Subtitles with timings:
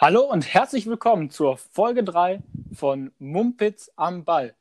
[0.00, 2.40] Hallo und herzlich willkommen zur Folge 3
[2.72, 4.54] von Mumpitz am Ball.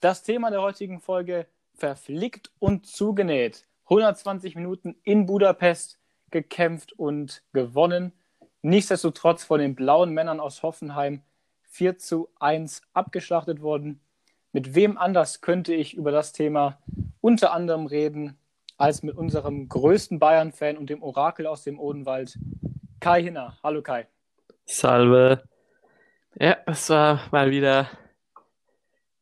[0.00, 3.64] Das Thema der heutigen Folge verflickt und zugenäht.
[3.84, 5.98] 120 Minuten in Budapest
[6.30, 8.12] gekämpft und gewonnen.
[8.60, 11.22] Nichtsdestotrotz von den blauen Männern aus Hoffenheim
[11.62, 14.02] 4 zu 1 abgeschlachtet worden.
[14.52, 16.78] Mit wem anders könnte ich über das Thema
[17.22, 18.36] unter anderem reden
[18.76, 22.38] als mit unserem größten Bayern-Fan und dem Orakel aus dem Odenwald,
[23.00, 23.56] Kai Hinner.
[23.62, 24.08] Hallo Kai.
[24.66, 25.42] Salve.
[26.40, 27.88] Ja, es war mal wieder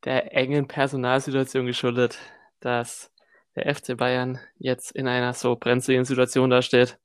[0.05, 2.19] der engen Personalsituation geschuldet,
[2.61, 3.13] dass
[3.57, 6.99] der FC Bayern jetzt in einer so brenzligen Situation dasteht.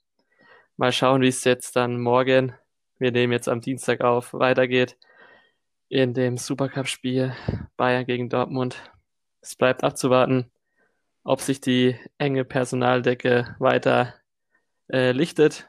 [0.78, 2.54] Mal schauen, wie es jetzt dann morgen,
[3.00, 4.98] wir nehmen jetzt am Dienstag auf, weitergeht
[5.90, 7.36] in dem Supercup-Spiel
[7.76, 8.78] Bayern gegen Dortmund.
[9.42, 10.52] Es bleibt abzuwarten,
[11.23, 14.14] ob sich die enge Personaldecke weiter
[14.92, 15.67] äh, lichtet.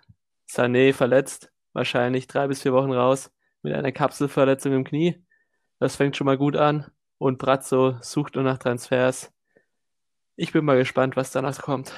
[0.49, 3.31] Sané verletzt, wahrscheinlich drei bis vier Wochen raus
[3.63, 5.25] mit einer Kapselverletzung im Knie.
[5.79, 6.91] Das fängt schon mal gut an.
[7.19, 9.33] Und Brazzo sucht nur nach Transfers.
[10.37, 11.93] Ich bin mal gespannt, was danach kommt.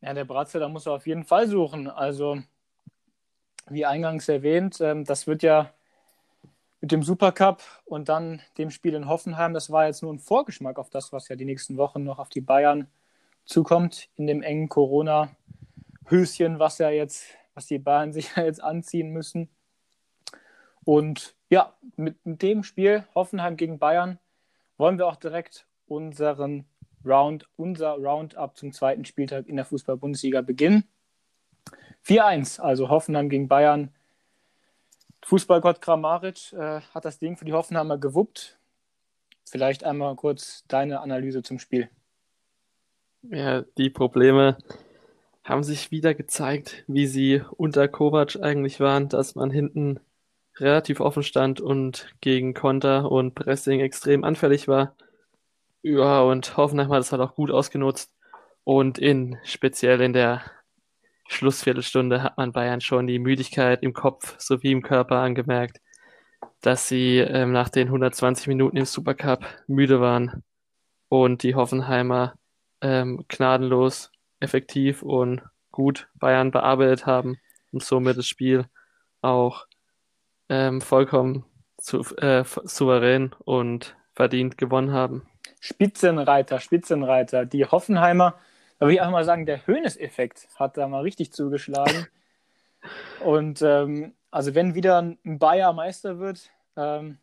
[0.00, 1.88] Ja, der Bratze, da muss er auf jeden Fall suchen.
[1.88, 2.38] Also,
[3.68, 5.72] wie eingangs erwähnt, ähm, das wird ja
[6.80, 10.78] mit dem Supercup und dann dem Spiel in Hoffenheim, das war jetzt nur ein Vorgeschmack
[10.78, 12.86] auf das, was ja die nächsten Wochen noch auf die Bayern
[13.44, 17.26] zukommt, in dem engen Corona-Höschen, was ja jetzt,
[17.58, 19.50] was die Bayern sich jetzt anziehen müssen.
[20.84, 24.18] Und ja, mit, mit dem Spiel Hoffenheim gegen Bayern
[24.78, 26.64] wollen wir auch direkt unseren
[27.04, 30.84] Round, unser Roundup zum zweiten Spieltag in der Fußball-Bundesliga beginnen.
[32.06, 33.92] 4-1, also Hoffenheim gegen Bayern.
[35.24, 38.58] Fußballgott Kramaric äh, hat das Ding für die Hoffenheimer gewuppt.
[39.44, 41.90] Vielleicht einmal kurz deine Analyse zum Spiel.
[43.22, 44.58] Ja, die Probleme
[45.48, 49.98] haben sich wieder gezeigt, wie sie unter Kovac eigentlich waren, dass man hinten
[50.58, 54.94] relativ offen stand und gegen Konter und Pressing extrem anfällig war.
[55.82, 58.12] Ja, und Hoffenheim hat es halt auch gut ausgenutzt.
[58.64, 60.42] Und in speziell in der
[61.28, 65.80] Schlussviertelstunde hat man Bayern schon die Müdigkeit im Kopf sowie im Körper angemerkt,
[66.60, 70.42] dass sie ähm, nach den 120 Minuten im Supercup müde waren
[71.08, 72.34] und die Hoffenheimer
[72.82, 74.10] ähm, gnadenlos,
[74.40, 77.38] effektiv und gut Bayern bearbeitet haben
[77.72, 78.66] und somit das Spiel
[79.20, 79.66] auch
[80.48, 81.44] ähm, vollkommen
[81.76, 85.28] zu, äh, souverän und verdient gewonnen haben.
[85.60, 87.46] Spitzenreiter, Spitzenreiter.
[87.46, 88.34] Die Hoffenheimer,
[88.78, 92.06] da würde ich einfach mal sagen, der Höhnes-Effekt hat da mal richtig zugeschlagen.
[93.24, 97.18] Und ähm, also wenn wieder ein Bayer Meister wird, ähm,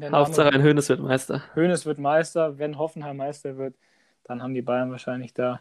[0.00, 1.42] Hauptsache ein Höhnes wird Meister.
[1.54, 3.74] Höhnes wird Meister, wenn Hoffenheim Meister wird,
[4.24, 5.60] dann haben die Bayern wahrscheinlich da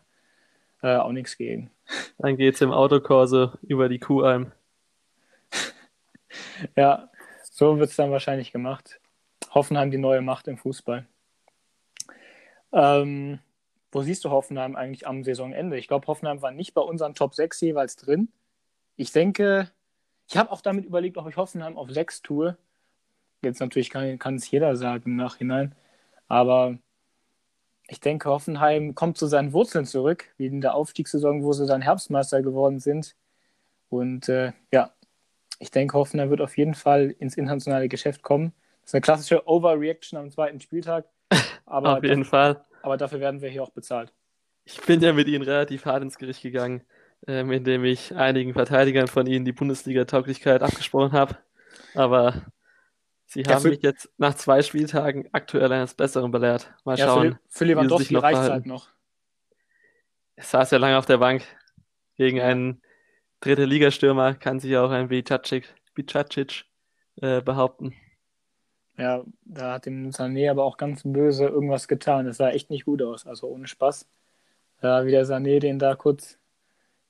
[0.82, 1.72] äh, auch nichts gegen.
[2.18, 4.52] Dann geht es im Autokorso über die Kuhalm.
[6.76, 7.10] ja,
[7.42, 9.00] so wird es dann wahrscheinlich gemacht.
[9.52, 11.08] Hoffenheim die neue Macht im Fußball.
[12.74, 13.40] Ähm,
[13.92, 15.78] wo siehst du Hoffenheim eigentlich am Saisonende?
[15.78, 18.30] Ich glaube, Hoffenheim war nicht bei unseren Top 6 jeweils drin.
[18.96, 19.72] Ich denke,
[20.28, 22.58] ich habe auch damit überlegt, ob ich Hoffenheim auf 6 tue.
[23.42, 25.76] Jetzt natürlich kann, kann es jeder sagen im Nachhinein.
[26.28, 26.78] Aber
[27.88, 31.81] ich denke, Hoffenheim kommt zu seinen Wurzeln zurück, wie in der Aufstiegssaison, wo sie dann
[31.81, 33.16] Herbstmeister geworden sind.
[33.90, 34.92] Und äh, ja,
[35.59, 38.53] ich denke, Hoffenheim wird auf jeden Fall ins internationale Geschäft kommen.
[38.81, 41.06] Das ist eine klassische Overreaction am zweiten Spieltag.
[41.66, 42.66] Aber Auf jeden dafür, Fall.
[42.81, 44.14] Aber dafür werden wir hier auch bezahlt.
[44.66, 46.81] Ich bin ja mit Ihnen relativ hart ins Gericht gegangen,
[47.25, 51.38] ähm, indem ich einigen Verteidigern von Ihnen die Bundesliga-Tauglichkeit abgesprochen habe.
[51.96, 52.46] Aber
[53.28, 56.74] Sie ja, haben für, mich jetzt nach zwei Spieltagen aktuell eines Besseren belehrt.
[56.86, 57.34] Mal ja, schauen.
[57.50, 58.88] Für, für Lewandowski reicht es halt noch.
[60.38, 61.44] Es saß ja lange auf der Bank.
[62.16, 62.82] Gegen einen
[63.42, 66.66] dritte Ligastürmer kann sich auch ein Bicacic, Bicacic
[67.22, 67.94] äh, behaupten.
[68.98, 72.26] Ja, da hat dem Sané aber auch ganz böse irgendwas getan.
[72.26, 74.08] Das sah echt nicht gut aus, also ohne Spaß.
[74.82, 76.40] Ja, wie der Sané den da kurz.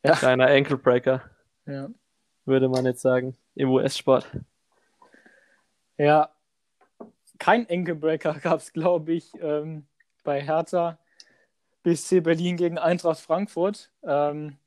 [0.03, 0.13] Ja.
[0.13, 1.21] Kleiner Ankle-Breaker.
[1.67, 1.89] Ja.
[2.45, 4.27] Würde man jetzt sagen, im US-Sport.
[5.97, 6.31] Ja,
[7.39, 9.87] kein Ankle-Breaker gab es, glaube ich, ähm,
[10.23, 10.97] bei Hertha
[11.83, 13.91] BSC Berlin gegen Eintracht Frankfurt.
[14.03, 14.57] Ähm,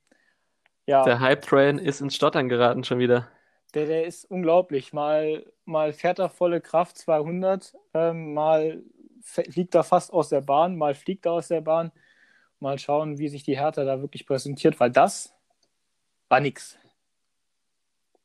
[0.87, 1.05] ja.
[1.05, 3.29] Der Hype-Train ist ins Stottern geraten schon wieder.
[3.75, 4.93] Der, der ist unglaublich.
[4.93, 8.83] Mal, mal fährt er volle Kraft 200, ähm, mal
[9.23, 11.93] fliegt er fast aus der Bahn, mal fliegt er aus der Bahn.
[12.59, 15.35] Mal schauen, wie sich die Hertha da wirklich präsentiert, weil das
[16.29, 16.79] war nix.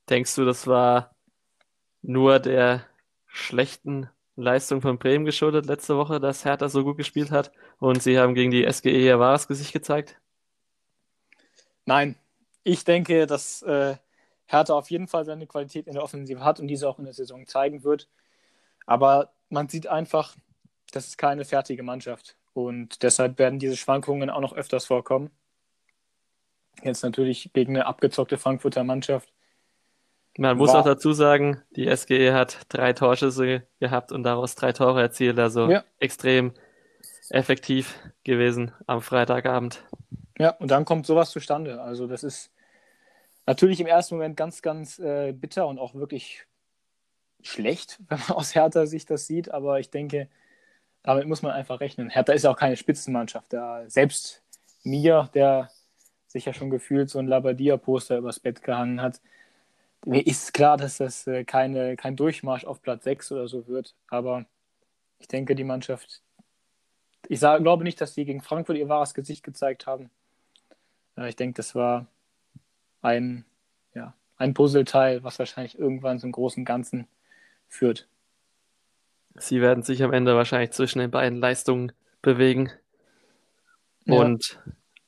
[0.09, 1.13] Denkst du, das war
[2.01, 2.85] nur der
[3.35, 8.17] schlechten Leistung von Bremen geschuldet letzte Woche, dass Hertha so gut gespielt hat und sie
[8.17, 10.19] haben gegen die SGE ihr wahres Gesicht gezeigt?
[11.85, 12.15] Nein,
[12.63, 13.95] ich denke, dass äh,
[14.45, 17.13] Hertha auf jeden Fall seine Qualität in der Offensive hat und diese auch in der
[17.13, 18.09] Saison zeigen wird.
[18.85, 20.35] Aber man sieht einfach,
[20.91, 22.37] das ist keine fertige Mannschaft.
[22.53, 25.29] Und deshalb werden diese Schwankungen auch noch öfters vorkommen.
[26.83, 29.33] Jetzt natürlich gegen eine abgezockte Frankfurter Mannschaft.
[30.37, 34.73] Man muss war, auch dazu sagen, die SGE hat drei Torschüsse gehabt und daraus drei
[34.73, 35.39] Tore erzielt.
[35.39, 35.83] Also ja.
[35.99, 36.53] extrem
[37.29, 39.83] effektiv gewesen am Freitagabend.
[40.37, 41.81] Ja, und dann kommt sowas zustande.
[41.81, 42.51] Also das ist
[43.45, 46.45] natürlich im ersten Moment ganz, ganz äh, bitter und auch wirklich
[47.41, 49.51] schlecht, wenn man aus Hertha sich das sieht.
[49.51, 50.29] Aber ich denke,
[51.03, 52.09] damit muss man einfach rechnen.
[52.09, 53.53] Hertha ist ja auch keine Spitzenmannschaft.
[53.53, 54.43] Da selbst
[54.83, 55.69] mir, der
[56.27, 59.21] sich ja schon gefühlt so ein Labadia-Poster übers Bett gehangen hat,
[60.05, 63.95] mir ist klar, dass das äh, keine, kein Durchmarsch auf Platz 6 oder so wird.
[64.07, 64.45] Aber
[65.19, 66.21] ich denke, die Mannschaft,
[67.27, 70.09] ich sage, glaube nicht, dass die gegen Frankfurt ihr wahres Gesicht gezeigt haben.
[71.17, 72.05] Äh, ich denke, das war
[73.01, 73.45] ein,
[73.93, 77.07] ja, ein Puzzleteil, was wahrscheinlich irgendwann zum großen Ganzen
[77.67, 78.07] führt.
[79.35, 81.91] Sie werden sich am Ende wahrscheinlich zwischen den beiden Leistungen
[82.21, 82.71] bewegen
[84.05, 84.15] ja.
[84.19, 84.59] und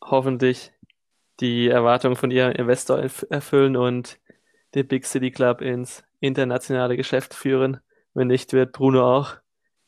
[0.03, 0.73] hoffentlich
[1.39, 4.19] die Erwartungen von ihrem Investor erfüllen und
[4.75, 7.79] den Big City Club ins internationale Geschäft führen.
[8.13, 9.35] Wenn nicht, wird Bruno auch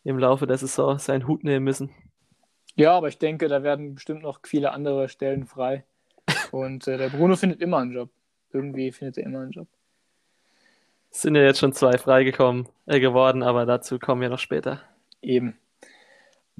[0.03, 1.91] im Laufe der Saison seinen Hut nehmen müssen.
[2.75, 5.83] Ja, aber ich denke, da werden bestimmt noch viele andere Stellen frei.
[6.51, 8.09] Und äh, der Bruno findet immer einen Job.
[8.51, 9.67] Irgendwie findet er immer einen Job.
[11.11, 14.81] Es sind ja jetzt schon zwei freigekommen äh, geworden, aber dazu kommen wir noch später.
[15.21, 15.57] Eben.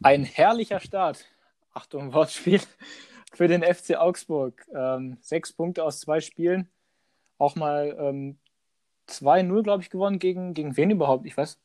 [0.01, 1.25] Ein herrlicher Start.
[1.73, 2.61] Achtung, Wortspiel
[3.33, 4.65] für den FC Augsburg.
[4.73, 6.67] Ähm, sechs Punkte aus zwei Spielen.
[7.39, 8.37] Auch mal ähm,
[9.07, 10.19] 2-0, glaube ich, gewonnen.
[10.19, 11.25] Gegen, gegen wen überhaupt?
[11.25, 11.57] Ich weiß,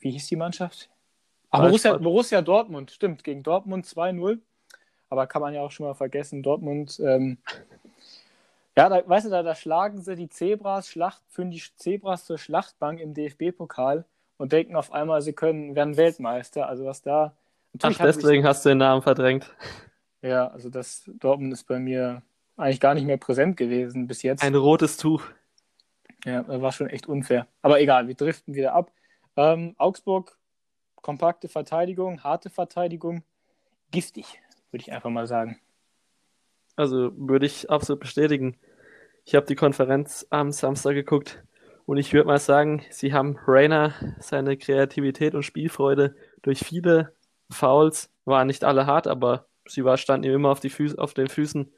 [0.00, 0.90] wie hieß die Mannschaft?
[1.50, 3.22] Ah, Borussia, Borussia Dortmund, stimmt.
[3.22, 4.40] Gegen Dortmund 2-0.
[5.08, 6.42] Aber kann man ja auch schon mal vergessen.
[6.42, 7.38] Dortmund, ähm,
[8.76, 12.38] ja, da, weißt du, da, da schlagen sie die Zebras, Schlacht, führen die Zebras zur
[12.38, 14.04] Schlachtbank im DFB-Pokal
[14.38, 16.68] und denken auf einmal, sie können, werden Weltmeister.
[16.68, 17.34] Also was da.
[17.82, 19.54] Ach, deswegen hast du den Namen verdrängt.
[20.22, 22.22] Ja, also das Dortmund ist bei mir
[22.60, 24.42] eigentlich gar nicht mehr präsent gewesen bis jetzt.
[24.42, 25.24] Ein rotes Tuch.
[26.24, 27.46] Ja, war schon echt unfair.
[27.62, 28.92] Aber egal, wir driften wieder ab.
[29.36, 30.36] Ähm, Augsburg,
[30.96, 33.22] kompakte Verteidigung, harte Verteidigung,
[33.90, 34.40] giftig,
[34.70, 35.58] würde ich einfach mal sagen.
[36.76, 38.56] Also würde ich absolut bestätigen.
[39.24, 41.42] Ich habe die Konferenz am Samstag geguckt
[41.86, 47.12] und ich würde mal sagen, sie haben Rainer seine Kreativität und Spielfreude durch viele
[47.50, 51.14] Fouls, waren nicht alle hart, aber sie war, standen ihm immer auf, die Füße, auf
[51.14, 51.70] den Füßen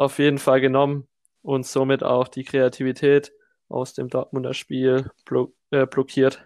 [0.00, 1.06] auf jeden Fall genommen
[1.42, 3.34] und somit auch die Kreativität
[3.68, 6.42] aus dem Dortmunder Spiel blo äh, blockiert.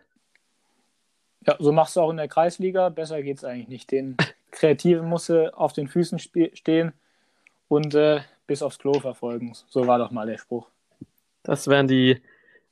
[1.46, 2.88] Ja, so machst du auch in der Kreisliga.
[2.88, 3.92] Besser geht es eigentlich nicht.
[3.92, 4.16] Den
[4.50, 6.94] Kreativen muss auf den Füßen stehen
[7.68, 9.52] und äh, bis aufs Klo verfolgen.
[9.68, 10.68] So war doch mal der Spruch.
[11.44, 12.20] Das werden die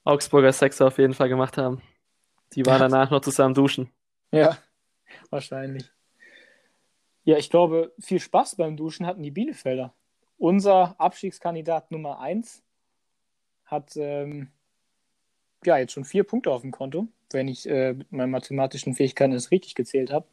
[0.02, 1.81] Augsburger Sechser auf jeden Fall gemacht haben.
[2.55, 3.88] Die waren danach noch zusammen duschen.
[4.32, 4.58] Ja,
[5.31, 5.88] wahrscheinlich.
[7.23, 9.94] Ja, ich glaube, viel Spaß beim Duschen hatten die Bielefelder.
[10.43, 12.65] Unser Abstiegskandidat Nummer 1
[13.65, 14.49] hat ähm,
[15.65, 19.35] ja jetzt schon vier Punkte auf dem Konto, wenn ich äh, mit meinen mathematischen Fähigkeiten
[19.35, 20.27] es richtig gezählt habe.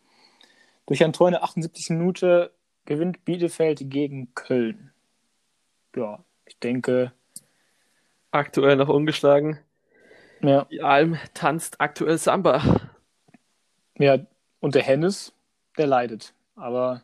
[0.88, 1.92] Durch ein Tor in der 78.
[1.92, 2.52] Minute
[2.86, 4.92] gewinnt Bielefeld gegen Köln.
[5.96, 7.12] Ja, ich denke.
[8.32, 9.60] Aktuell noch ungeschlagen.
[10.42, 10.66] Ja.
[10.72, 12.64] Die Alm tanzt aktuell Samba.
[14.00, 14.18] Ja,
[14.60, 15.34] und der Hennes,
[15.78, 16.34] der leidet.
[16.56, 17.04] Aber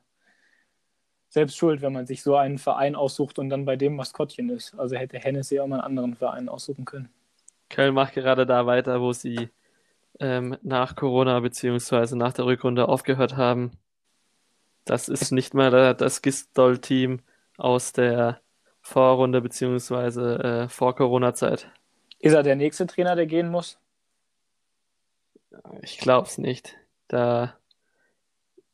[1.35, 4.73] selbst schuld, wenn man sich so einen Verein aussucht und dann bei dem Maskottchen ist.
[4.79, 7.09] Also hätte Hennessy auch mal einen anderen Verein aussuchen können.
[7.69, 9.49] Köln macht gerade da weiter, wo sie
[10.21, 12.15] ähm, nach Corona bzw.
[12.15, 13.71] nach der Rückrunde aufgehört haben.
[14.85, 17.19] Das ist nicht mal das Gistol-Team
[17.57, 18.39] aus der
[18.81, 20.35] Vorrunde bzw.
[20.35, 21.69] Äh, vor Corona-Zeit.
[22.19, 23.77] Ist er der nächste Trainer, der gehen muss?
[25.81, 26.77] Ich glaube es nicht.
[27.09, 27.57] Da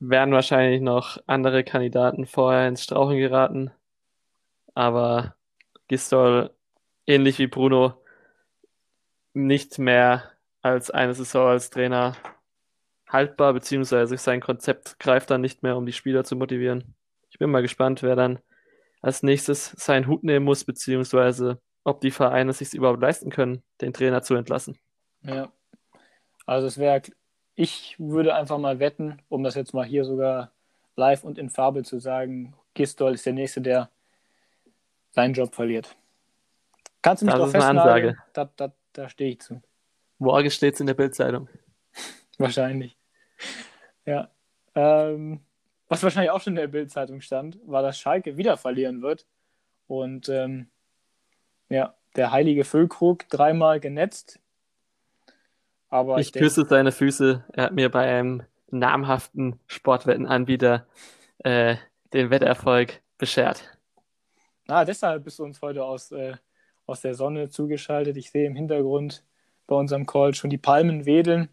[0.01, 3.71] werden wahrscheinlich noch andere Kandidaten vorher ins Strauchen geraten.
[4.73, 5.35] Aber
[5.87, 6.49] Gistol,
[7.05, 7.93] ähnlich wie Bruno,
[9.33, 10.31] nicht mehr
[10.61, 12.15] als eine Saison als Trainer
[13.07, 16.95] haltbar, beziehungsweise sein Konzept greift dann nicht mehr, um die Spieler zu motivieren.
[17.29, 18.39] Ich bin mal gespannt, wer dann
[19.01, 23.93] als nächstes seinen Hut nehmen muss, beziehungsweise ob die Vereine sich überhaupt leisten können, den
[23.93, 24.77] Trainer zu entlassen.
[25.23, 25.51] Ja,
[26.45, 27.01] also es wäre
[27.55, 30.51] ich würde einfach mal wetten, um das jetzt mal hier sogar
[30.95, 33.89] live und in Farbe zu sagen, Gistol ist der Nächste, der
[35.11, 35.95] seinen Job verliert.
[37.01, 38.17] Kannst du mich das doch festnageln?
[38.33, 39.61] Da, da, da stehe ich zu.
[40.19, 41.49] Morgen steht es in der Bildzeitung.
[42.37, 42.95] wahrscheinlich.
[44.05, 44.29] Ja.
[44.75, 45.41] Ähm,
[45.87, 49.25] was wahrscheinlich auch schon in der Bildzeitung stand, war, dass Schalke wieder verlieren wird.
[49.87, 50.67] Und ähm,
[51.69, 54.39] ja, der heilige Füllkrug dreimal genetzt.
[55.91, 57.43] Aber ich, ich küsse seine Füße.
[57.53, 60.87] Er hat mir bei einem namhaften Sportwettenanbieter
[61.39, 61.75] äh,
[62.13, 63.77] den Wetterfolg beschert.
[64.67, 66.33] Ah, deshalb bist du uns heute aus, äh,
[66.85, 68.15] aus der Sonne zugeschaltet.
[68.17, 69.23] Ich sehe im Hintergrund
[69.67, 71.49] bei unserem Call schon die Palmen wedeln.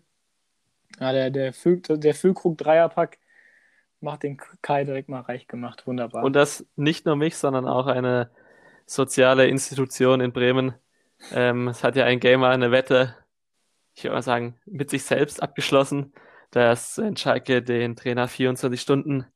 [1.01, 3.19] Ja, der, der, Füll, der Füllkrug-Dreierpack
[4.01, 5.87] macht den Kai direkt mal reich gemacht.
[5.87, 6.23] Wunderbar.
[6.23, 8.31] Und das nicht nur mich, sondern auch eine
[8.87, 10.75] soziale Institution in Bremen.
[11.33, 13.17] Ähm, es hat ja ein Gamer eine Wette,
[13.99, 16.13] ich würde mal sagen, mit sich selbst abgeschlossen,
[16.53, 19.27] dass Schalke den Trainer 24 Stunden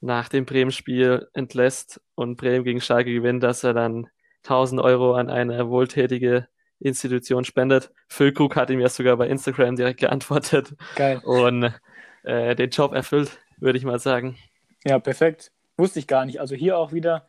[0.00, 4.06] nach dem Bremen-Spiel entlässt und Bremen gegen Schalke gewinnt, dass er dann
[4.44, 6.46] 1000 Euro an eine wohltätige
[6.78, 7.90] Institution spendet.
[8.06, 10.76] Füllkrug hat ihm ja sogar bei Instagram direkt geantwortet.
[10.94, 11.20] Geil.
[11.24, 11.74] Und
[12.22, 14.38] äh, den Job erfüllt, würde ich mal sagen.
[14.84, 15.50] Ja, perfekt.
[15.76, 16.38] Wusste ich gar nicht.
[16.38, 17.26] Also hier auch wieder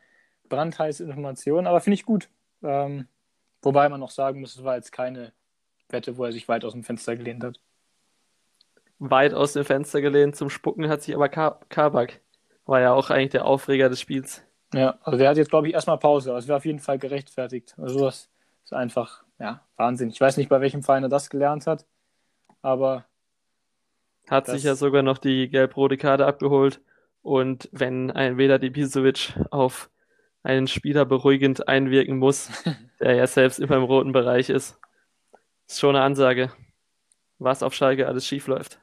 [0.50, 2.30] brandheiße Informationen, aber finde ich gut.
[2.62, 3.08] Ähm,
[3.64, 5.34] wobei man noch sagen muss, es war jetzt keine
[5.90, 7.60] Wette, wo er sich weit aus dem Fenster gelehnt hat.
[9.00, 12.22] Weit aus dem Fenster gelehnt zum Spucken hat sich aber Kabak.
[12.66, 14.44] War ja auch eigentlich der Aufreger des Spiels.
[14.74, 16.34] Ja, also der hat jetzt, glaube ich, erstmal Pause.
[16.34, 17.76] Also wäre auf jeden Fall gerechtfertigt.
[17.78, 18.30] Also das
[18.64, 20.10] ist einfach, ja, Wahnsinn.
[20.10, 21.86] Ich weiß nicht, bei welchem Verein er das gelernt hat,
[22.62, 23.06] aber.
[24.28, 26.82] Hat sich ja sogar noch die gelb-rote Karte abgeholt.
[27.22, 29.90] Und wenn ein Veda Dibisovic auf
[30.42, 32.50] einen Spieler beruhigend einwirken muss,
[33.00, 34.80] der ja selbst immer im roten Bereich ist,
[35.68, 36.52] ist schon eine Ansage,
[37.40, 38.80] was auf Schalke alles schief läuft.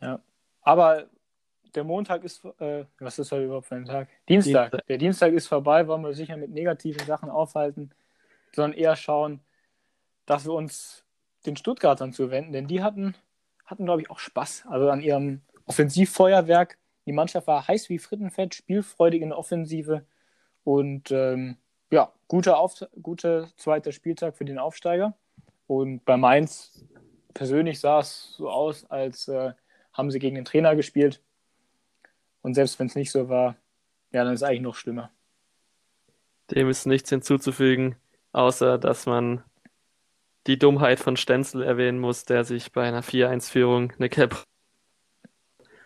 [0.00, 0.20] Ja,
[0.62, 1.08] aber
[1.74, 4.08] der Montag ist, äh, was ist heute überhaupt für ein Tag?
[4.28, 4.70] Dienstag.
[4.70, 4.86] Dienstag.
[4.86, 7.90] Der Dienstag ist vorbei, wollen wir sicher mit negativen Sachen aufhalten,
[8.54, 9.40] sondern eher schauen,
[10.26, 11.04] dass wir uns
[11.46, 13.14] den Stuttgartern zuwenden, denn die hatten,
[13.64, 14.64] hatten glaube ich, auch Spaß.
[14.68, 16.78] Also an ihrem Offensivfeuerwerk.
[17.06, 20.04] Die Mannschaft war heiß wie Frittenfett, spielfreudig in der Offensive
[20.64, 21.56] und ähm,
[21.90, 25.14] ja, guter, Auf guter zweiter Spieltag für den Aufsteiger.
[25.68, 26.84] Und bei Mainz
[27.34, 29.52] persönlich sah es so aus, als äh,
[29.92, 31.22] haben sie gegen den Trainer gespielt.
[32.42, 33.56] Und selbst wenn es nicht so war,
[34.10, 35.12] ja, dann ist es eigentlich noch schlimmer.
[36.50, 37.96] Dem ist nichts hinzuzufügen,
[38.32, 39.44] außer dass man
[40.46, 44.42] die Dummheit von Stenzel erwähnen muss, der sich bei einer 4-1-Führung eine Cap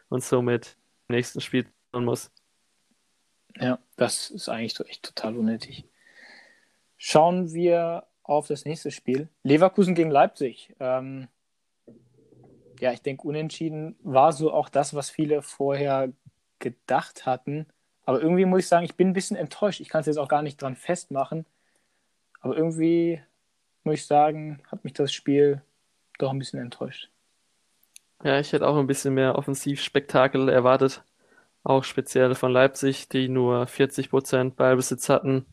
[0.08, 0.76] und somit
[1.08, 2.30] im nächsten Spiel tun muss.
[3.56, 5.84] Ja, das ist eigentlich echt total unnötig.
[6.96, 9.28] Schauen wir auf das nächste Spiel.
[9.42, 10.74] Leverkusen gegen Leipzig.
[10.80, 11.28] Ähm,
[12.80, 16.12] ja, ich denke, unentschieden war so auch das, was viele vorher
[16.58, 17.66] gedacht hatten.
[18.04, 19.80] Aber irgendwie muss ich sagen, ich bin ein bisschen enttäuscht.
[19.80, 21.46] Ich kann es jetzt auch gar nicht dran festmachen.
[22.40, 23.20] Aber irgendwie
[23.84, 25.62] muss ich sagen, hat mich das Spiel
[26.18, 27.08] doch ein bisschen enttäuscht.
[28.24, 31.04] Ja, ich hätte auch ein bisschen mehr Offensivspektakel erwartet.
[31.64, 35.46] Auch speziell von Leipzig, die nur 40% Ballbesitz hatten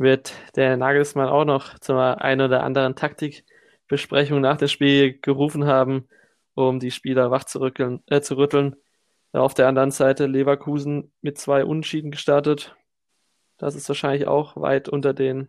[0.00, 6.08] wird der Nagelsmann auch noch zur ein oder anderen Taktikbesprechung nach dem Spiel gerufen haben,
[6.54, 8.76] um die Spieler wach zu, rückeln, äh, zu rütteln.
[9.32, 12.74] Auf der anderen Seite Leverkusen mit zwei Unschieden gestartet.
[13.58, 15.48] Das ist wahrscheinlich auch weit unter den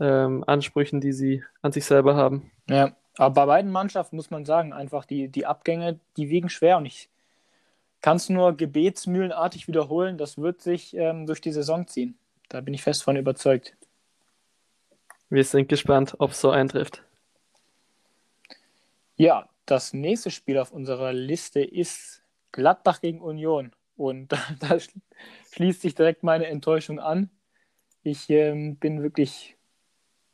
[0.00, 2.50] ähm, Ansprüchen, die sie an sich selber haben.
[2.68, 6.78] Ja, aber bei beiden Mannschaften muss man sagen, einfach die, die Abgänge, die wiegen schwer
[6.78, 7.08] und ich
[8.00, 12.18] kann es nur gebetsmühlenartig wiederholen, das wird sich ähm, durch die Saison ziehen.
[12.50, 13.76] Da bin ich fest von überzeugt.
[15.30, 17.04] Wir sind gespannt, ob es so eintrifft.
[19.16, 23.70] Ja, das nächste Spiel auf unserer Liste ist Gladbach gegen Union.
[23.96, 24.78] Und da, da
[25.52, 27.30] schließt sich direkt meine Enttäuschung an.
[28.02, 29.56] Ich ähm, bin wirklich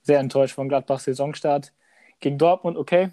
[0.00, 1.74] sehr enttäuscht von Gladbachs Saisonstart.
[2.20, 3.10] Gegen Dortmund, okay.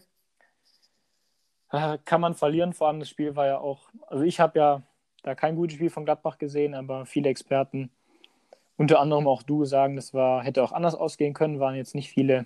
[1.71, 4.83] Äh, kann man verlieren, vor allem das Spiel war ja auch, also ich habe ja
[5.23, 7.91] da kein gutes Spiel von Gladbach gesehen, aber viele Experten
[8.77, 12.09] unter anderem auch du sagen, das war, hätte auch anders ausgehen können, waren jetzt nicht
[12.09, 12.45] viele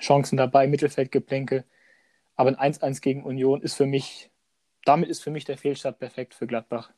[0.00, 1.64] Chancen dabei, Mittelfeldgeplänkel.
[2.36, 4.30] Aber ein 1-1 gegen Union ist für mich,
[4.84, 6.90] damit ist für mich der Fehlstart perfekt für Gladbach.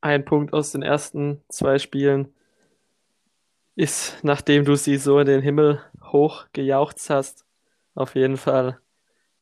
[0.00, 2.32] Ein Punkt aus den ersten zwei Spielen
[3.74, 7.46] ist, nachdem du sie so in den Himmel hoch gejaucht hast,
[7.94, 8.80] auf jeden Fall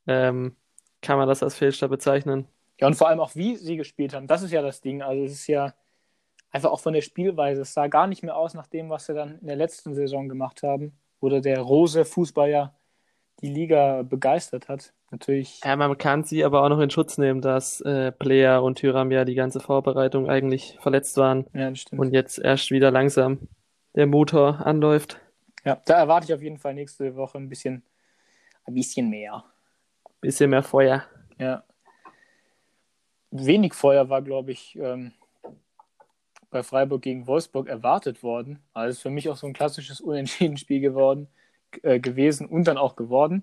[0.07, 0.57] ähm,
[1.03, 2.47] kann man das als Fehlstart bezeichnen.
[2.81, 4.27] Ja, und vor allem auch, wie sie gespielt haben.
[4.27, 5.03] Das ist ja das Ding.
[5.03, 5.75] Also es ist ja,
[6.57, 7.61] einfach auch von der Spielweise.
[7.61, 10.29] Es sah gar nicht mehr aus nach dem, was sie dann in der letzten Saison
[10.29, 12.75] gemacht haben, oder der Rose Fußball ja
[13.41, 14.93] die Liga begeistert hat.
[15.11, 15.61] Natürlich.
[15.65, 19.13] Ja, man kann sie aber auch noch in Schutz nehmen, dass äh, Player und Tyram
[19.13, 21.47] ja die ganze Vorbereitung eigentlich verletzt waren.
[21.53, 22.01] Ja, das stimmt.
[22.01, 23.49] Und jetzt erst wieder langsam
[23.95, 25.21] der Motor anläuft.
[25.65, 27.85] Ja, da erwarte ich auf jeden Fall nächste Woche ein bisschen,
[28.65, 29.45] ein bisschen mehr.
[30.21, 31.05] Bisschen mehr Feuer.
[31.39, 31.63] Ja.
[33.31, 35.13] Wenig Feuer war, glaube ich, ähm,
[36.51, 38.61] bei Freiburg gegen Wolfsburg erwartet worden.
[38.73, 41.29] Also ist für mich auch so ein klassisches Unentschieden-Spiel geworden,
[41.83, 43.43] äh, gewesen und dann auch geworden.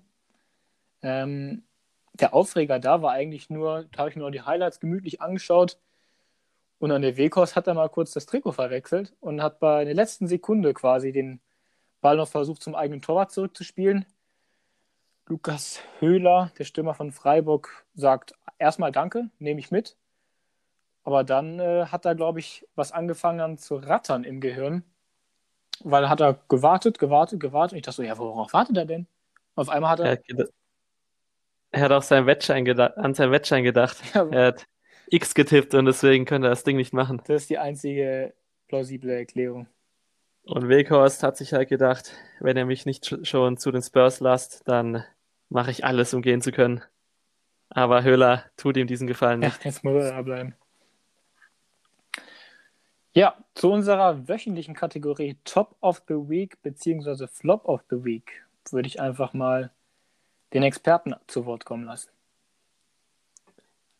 [1.01, 1.63] Ähm,
[2.13, 5.77] der Aufreger da war eigentlich nur, da habe ich mir noch die Highlights gemütlich angeschaut
[6.79, 9.93] und an der Wekos hat er mal kurz das Trikot verwechselt und hat bei der
[9.93, 11.39] letzten Sekunde quasi den
[12.01, 14.05] Ball noch versucht zum eigenen Torwart zurückzuspielen.
[15.27, 19.95] Lukas Höhler, der Stürmer von Freiburg, sagt erstmal Danke, nehme ich mit.
[21.03, 24.83] Aber dann äh, hat er, glaube ich, was angefangen an zu rattern im Gehirn.
[25.83, 27.73] Weil hat er gewartet, gewartet, gewartet.
[27.73, 29.07] Und ich dachte so, ja, worauf wartet er denn?
[29.55, 30.05] Auf einmal hat er.
[30.05, 30.49] Er hat,
[31.71, 33.97] er hat auch seinen Wettschein an seinen Wettschein gedacht.
[34.13, 34.65] Ja, er hat
[35.07, 37.21] X getippt und deswegen konnte er das Ding nicht machen.
[37.25, 38.33] Das ist die einzige
[38.67, 39.67] plausible Erklärung.
[40.45, 44.67] Und Weghorst hat sich halt gedacht, wenn er mich nicht schon zu den Spurs lasst,
[44.67, 45.03] dann
[45.49, 46.81] mache ich alles, um gehen zu können.
[47.69, 49.63] Aber Höhler tut ihm diesen Gefallen nicht.
[49.63, 50.55] Ja, jetzt muss er da bleiben.
[53.15, 57.27] Ja, zu unserer wöchentlichen Kategorie Top of the Week bzw.
[57.27, 59.69] Flop of the Week würde ich einfach mal
[60.53, 62.09] den Experten zu Wort kommen lassen.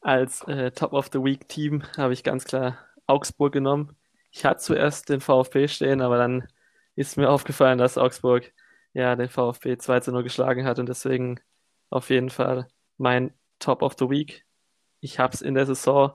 [0.02, 3.96] Als äh, Top of the Week Team habe ich ganz klar Augsburg genommen.
[4.32, 6.48] Ich hatte zuerst den VfB stehen, aber dann
[6.96, 8.52] ist mir aufgefallen, dass Augsburg
[8.94, 11.40] ja den VfB 2 zu 0 geschlagen hat und deswegen
[11.92, 12.68] auf jeden Fall
[12.98, 14.44] mein Top of the Week.
[15.02, 16.14] Ich habe es in der Saison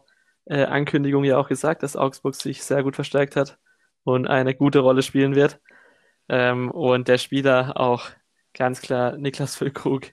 [0.49, 3.59] äh, Ankündigung ja auch gesagt, dass Augsburg sich sehr gut verstärkt hat
[4.05, 5.61] und eine gute Rolle spielen wird.
[6.29, 8.11] Ähm, und der Spieler auch
[8.55, 10.13] ganz klar Niklas Füllkrug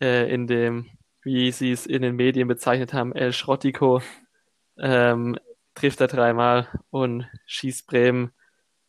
[0.00, 0.90] äh, in dem,
[1.22, 4.02] wie sie es in den Medien bezeichnet haben, El Schrottico,
[4.78, 5.38] ähm,
[5.74, 8.32] trifft er dreimal und schießt Bremen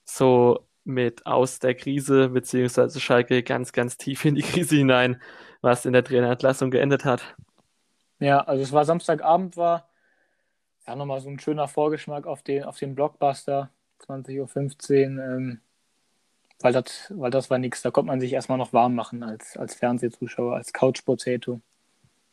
[0.05, 5.21] so mit aus der Krise, beziehungsweise Schalke ganz, ganz tief in die Krise hinein,
[5.61, 7.35] was in der Trainerentlassung geendet hat.
[8.19, 9.89] Ja, also es war Samstagabend, war
[10.87, 13.69] ja, nochmal so ein schöner Vorgeschmack auf den, auf den Blockbuster,
[14.01, 15.23] 20.15 Uhr.
[15.23, 15.61] Ähm,
[16.59, 17.81] weil, das, weil das war nichts.
[17.81, 21.61] Da konnte man sich erstmal noch warm machen als, als Fernsehzuschauer, als Couch Potato.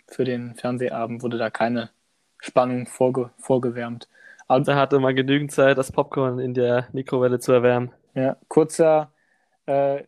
[0.07, 1.91] Für den Fernsehabend wurde da keine
[2.39, 4.09] Spannung vorge, vorgewärmt.
[4.49, 7.93] Aber da hatte man genügend Zeit, das Popcorn in der Mikrowelle zu erwärmen.
[8.15, 9.13] Ja, kurzer,
[9.67, 10.05] äh,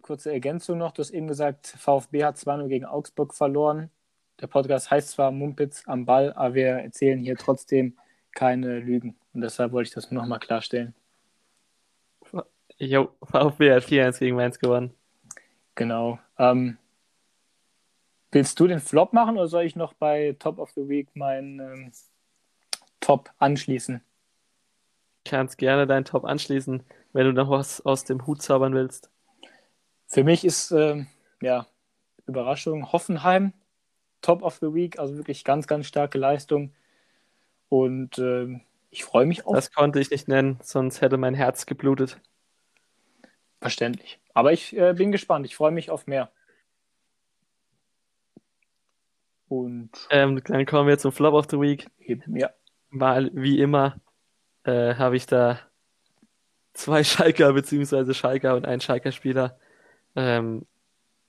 [0.00, 0.92] kurze Ergänzung noch.
[0.92, 3.90] Du hast eben gesagt, VfB hat 2-0 gegen Augsburg verloren.
[4.40, 7.96] Der Podcast heißt zwar Mumpitz am Ball, aber wir erzählen hier trotzdem
[8.32, 9.16] keine Lügen.
[9.32, 10.94] Und deshalb wollte ich das nur nochmal klarstellen.
[12.78, 14.92] Jo, VfB hat 4-1 gegen Mainz gewonnen.
[15.74, 16.18] Genau.
[16.38, 16.76] Ähm,
[18.30, 21.60] willst du den Flop machen oder soll ich noch bei Top of the Week meinen
[21.60, 21.92] ähm,
[23.00, 24.02] Top anschließen?
[25.24, 26.82] Kannst gerne deinen Top anschließen,
[27.14, 29.10] wenn du noch was aus dem Hut zaubern willst.
[30.06, 31.06] Für mich ist, ähm,
[31.40, 31.66] ja,
[32.26, 33.54] Überraschung Hoffenheim
[34.26, 36.72] Top of the Week, also wirklich ganz, ganz starke Leistung.
[37.68, 38.60] Und äh,
[38.90, 39.54] ich freue mich auch.
[39.54, 42.20] Das konnte ich nicht nennen, sonst hätte mein Herz geblutet.
[43.60, 44.18] Verständlich.
[44.34, 45.46] Aber ich äh, bin gespannt.
[45.46, 46.32] Ich freue mich auf mehr.
[49.46, 51.86] Und ähm, dann kommen wir zum Flop of the Week.
[52.26, 52.50] Ja.
[52.90, 54.00] Mal wie immer
[54.64, 55.60] äh, habe ich da
[56.72, 59.56] zwei Schalker beziehungsweise Schalker und einen Schalker-Spieler.
[60.16, 60.66] Ähm,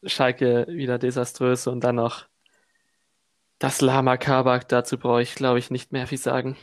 [0.04, 2.26] Schalke wieder desaströs und dann noch
[3.60, 6.58] das Lama Kabak, dazu brauche ich, glaube ich, nicht mehr viel sagen.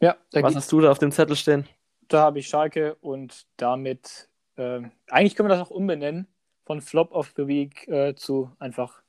[0.00, 1.68] Ja, Was hast du da auf dem Zettel stehen?
[2.08, 6.26] Da habe ich Schalke und damit, äh, eigentlich können wir das auch umbenennen,
[6.64, 9.02] von Flop of the Week äh, zu einfach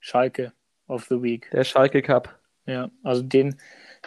[0.00, 0.52] Schalke
[0.86, 1.50] of the Week.
[1.52, 2.38] Der Schalke Cup.
[2.66, 3.58] Ja, also den,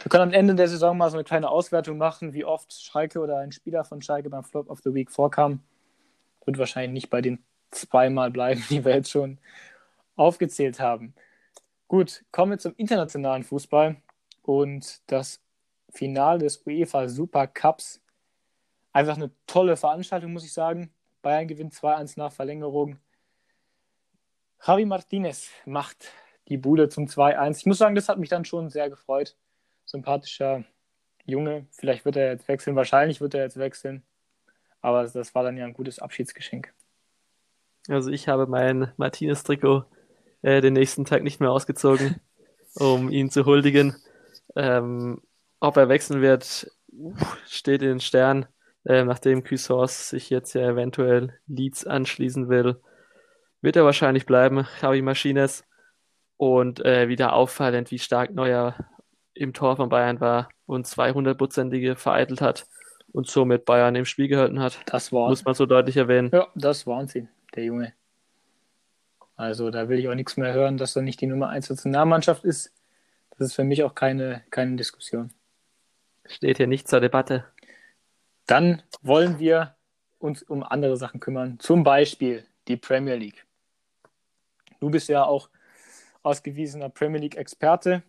[0.02, 3.20] wir können am Ende der Saison mal so eine kleine Auswertung machen, wie oft Schalke
[3.20, 5.62] oder ein Spieler von Schalke beim Flop of the Week vorkam.
[6.46, 9.40] Wird wahrscheinlich nicht bei den zweimal bleiben, die wir jetzt schon
[10.16, 11.14] aufgezählt haben.
[11.92, 13.98] Gut, kommen wir zum internationalen Fußball
[14.44, 15.42] und das
[15.90, 18.00] Finale des UEFA Super Cups.
[18.94, 20.94] Einfach eine tolle Veranstaltung, muss ich sagen.
[21.22, 22.98] Bayern gewinnt 2-1 nach Verlängerung.
[24.66, 26.14] Javi Martinez macht
[26.48, 27.58] die Bude zum 2-1.
[27.58, 29.36] Ich muss sagen, das hat mich dann schon sehr gefreut.
[29.84, 30.64] Sympathischer
[31.26, 31.66] Junge.
[31.72, 32.78] Vielleicht wird er jetzt wechseln.
[32.78, 34.02] Wahrscheinlich wird er jetzt wechseln.
[34.80, 36.74] Aber das war dann ja ein gutes Abschiedsgeschenk.
[37.90, 39.84] Also ich habe mein Martinez-Trikot
[40.42, 42.20] äh, den nächsten Tag nicht mehr ausgezogen,
[42.76, 43.96] um ihn zu huldigen.
[44.56, 45.22] Ähm,
[45.60, 46.70] ob er wechseln wird,
[47.48, 48.46] steht in den Sternen,
[48.86, 52.82] äh, nachdem Cuisance sich jetzt ja eventuell Leeds anschließen will.
[53.62, 55.64] Wird er wahrscheinlich bleiben, Javi Maschines.
[56.38, 58.76] Und äh, wieder auffallend, wie stark Neuer
[59.36, 62.66] im Tor von Bayern war und 200-prozentige vereitelt hat
[63.12, 64.80] und somit Bayern im Spiel gehalten hat.
[64.88, 65.30] Das war.
[65.30, 66.32] Muss man so deutlich erwähnen.
[66.34, 67.94] Ja, das Wahnsinn, der Junge.
[69.42, 72.44] Also da will ich auch nichts mehr hören, dass er nicht die Nummer 1 Nationalmannschaft
[72.46, 72.72] ist.
[73.32, 75.32] Das ist für mich auch keine, keine Diskussion.
[76.28, 77.46] steht hier nicht zur Debatte.
[78.46, 79.74] Dann wollen wir
[80.20, 83.48] uns um andere Sachen kümmern, zum Beispiel die Premier League.
[84.80, 85.50] Du bist ja auch
[86.22, 88.04] ausgewiesener Premier League-Experte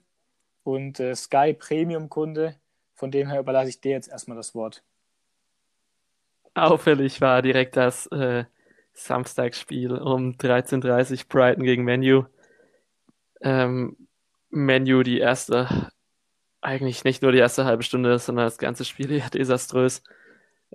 [0.64, 2.57] und äh, Sky Premium-Kunde.
[2.92, 4.83] Von dem her überlasse ich dir jetzt erstmal das Wort.
[6.53, 8.45] Auffällig war direkt das äh,
[8.92, 12.24] Samstagsspiel um 13.30 Uhr Brighton gegen Menu.
[13.40, 13.96] Ähm,
[14.50, 15.90] Menu die erste,
[16.61, 20.02] eigentlich nicht nur die erste halbe Stunde, sondern das ganze Spiel eher desaströs.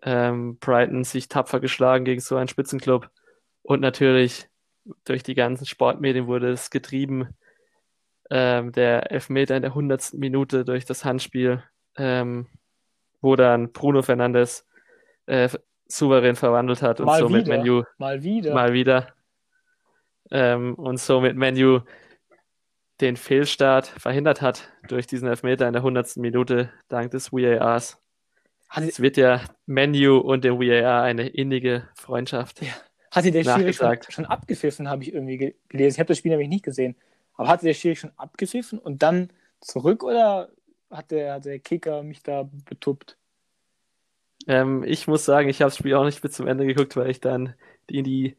[0.04, 3.10] Ähm, Brighton sich tapfer geschlagen gegen so einen Spitzenclub.
[3.64, 4.48] Und natürlich
[5.06, 7.36] durch die ganzen Sportmedien wurde es getrieben.
[8.30, 10.14] Ähm, der Elfmeter in der 100.
[10.14, 11.64] Minute durch das Handspiel,
[11.98, 12.48] ähm,
[13.22, 14.66] wo dann Bruno Fernandes
[15.28, 15.50] äh,
[15.90, 17.58] souverän verwandelt hat und Mal somit wieder.
[17.58, 18.54] Menu Mal wieder.
[18.54, 19.08] mal wieder
[20.32, 21.80] ähm, und somit Menu
[23.02, 26.18] den Fehlstart verhindert hat durch diesen Elfmeter in der 100.
[26.18, 28.02] Minute dank des VARs.
[28.70, 32.60] Hatte, Es wird ja Menu und dem VAR eine innige Freundschaft.
[33.12, 35.96] hatte der Schiri schon, schon abgepfiffen, habe ich irgendwie ge- gelesen.
[35.96, 36.96] Ich habe das Spiel nämlich nicht gesehen.
[37.36, 39.30] Aber hatte der Schiri schon abgepfiffen und dann
[39.62, 40.50] zurück oder
[40.90, 43.16] hat der, hat der Kicker mich da betuppt?
[44.48, 47.10] Ähm, ich muss sagen, ich habe das Spiel auch nicht bis zum Ende geguckt, weil
[47.10, 47.54] ich dann
[47.88, 48.38] in die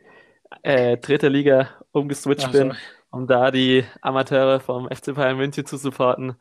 [0.62, 2.74] äh, dritte Liga umgeswitcht Ach bin,
[3.10, 6.36] um da die Amateure vom FC Bayern München zu supporten.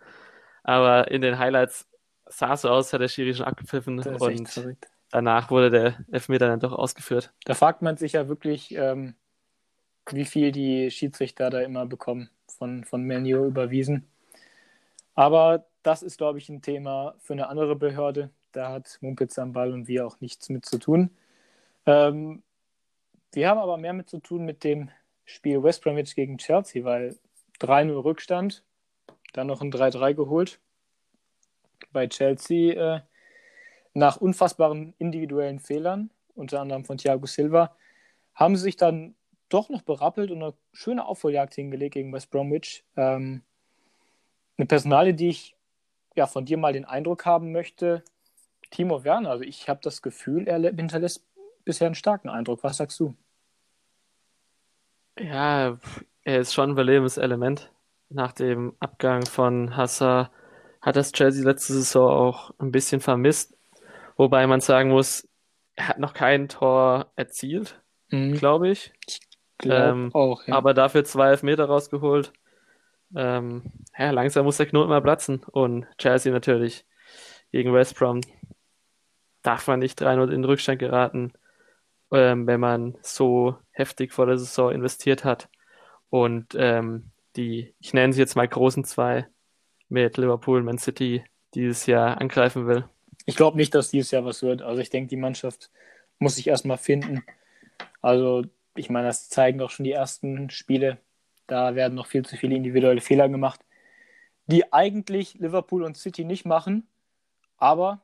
[0.64, 1.88] Aber in den Highlights
[2.26, 4.68] sah es so aus, hat der Schiri schon abgepfiffen und
[5.12, 7.34] danach wurde der Elfmeter dann doch ausgeführt.
[7.46, 9.16] Da fragt man sich ja wirklich, ähm,
[10.12, 14.08] wie viel die Schiedsrichter da immer bekommen von, von Menu überwiesen.
[15.16, 18.30] Aber das ist, glaube ich, ein Thema für eine andere Behörde.
[18.58, 21.12] Da hat Mumpitz am Ball und wir auch nichts mit zu tun.
[21.86, 22.42] Ähm,
[23.32, 24.90] wir haben aber mehr mit zu tun mit dem
[25.26, 27.20] Spiel West Bromwich gegen Chelsea, weil
[27.62, 28.64] 3-0 Rückstand,
[29.34, 30.60] dann noch ein 3-3 geholt.
[31.92, 33.02] Bei Chelsea äh,
[33.94, 37.76] nach unfassbaren individuellen Fehlern, unter anderem von Thiago Silva,
[38.34, 39.14] haben sie sich dann
[39.50, 42.84] doch noch berappelt und eine schöne Aufholjagd hingelegt gegen West Bromwich.
[42.96, 43.44] Ähm,
[44.58, 45.56] eine Personale, die ich
[46.16, 48.04] ja von dir mal den Eindruck haben möchte,
[48.72, 49.30] Timo Werner.
[49.32, 51.26] Also ich habe das Gefühl, er hinterlässt
[51.66, 52.64] bisher einen starken Eindruck.
[52.64, 53.16] Was sagst du?
[55.20, 55.78] Ja,
[56.24, 57.72] er ist schon ein Überlebenselement.
[58.10, 60.32] Nach dem Abgang von Hazard
[60.82, 63.58] hat das Chelsea letzte Saison auch ein bisschen vermisst.
[64.16, 65.28] Wobei man sagen muss,
[65.76, 68.94] er hat noch kein Tor erzielt, Mhm, glaube ich.
[69.58, 70.56] glaub ähm, auch, ja.
[70.56, 72.32] Aber dafür zwei Elfmeter rausgeholt.
[73.16, 73.64] Ähm,
[73.98, 75.44] ja, langsam muss der Knoten mal platzen.
[75.52, 76.86] Und Chelsea natürlich
[77.52, 78.22] gegen West Brom
[79.42, 81.34] darf man nicht 3-0 in den Rückstand geraten,
[82.12, 85.50] ähm, wenn man so heftig vor der Saison investiert hat.
[86.10, 89.28] Und ähm, die, ich nenne sie jetzt mal großen zwei
[89.90, 91.24] mit Liverpool Man City
[91.54, 92.86] dieses Jahr angreifen will.
[93.26, 94.62] Ich glaube nicht, dass dieses Jahr was wird.
[94.62, 95.70] Also ich denke, die Mannschaft
[96.20, 97.24] muss sich erstmal finden.
[98.02, 98.44] Also
[98.76, 100.98] ich meine, das zeigen doch schon die ersten Spiele.
[101.48, 103.62] Da werden noch viel zu viele individuelle Fehler gemacht,
[104.46, 106.88] die eigentlich Liverpool und City nicht machen.
[107.58, 108.02] Aber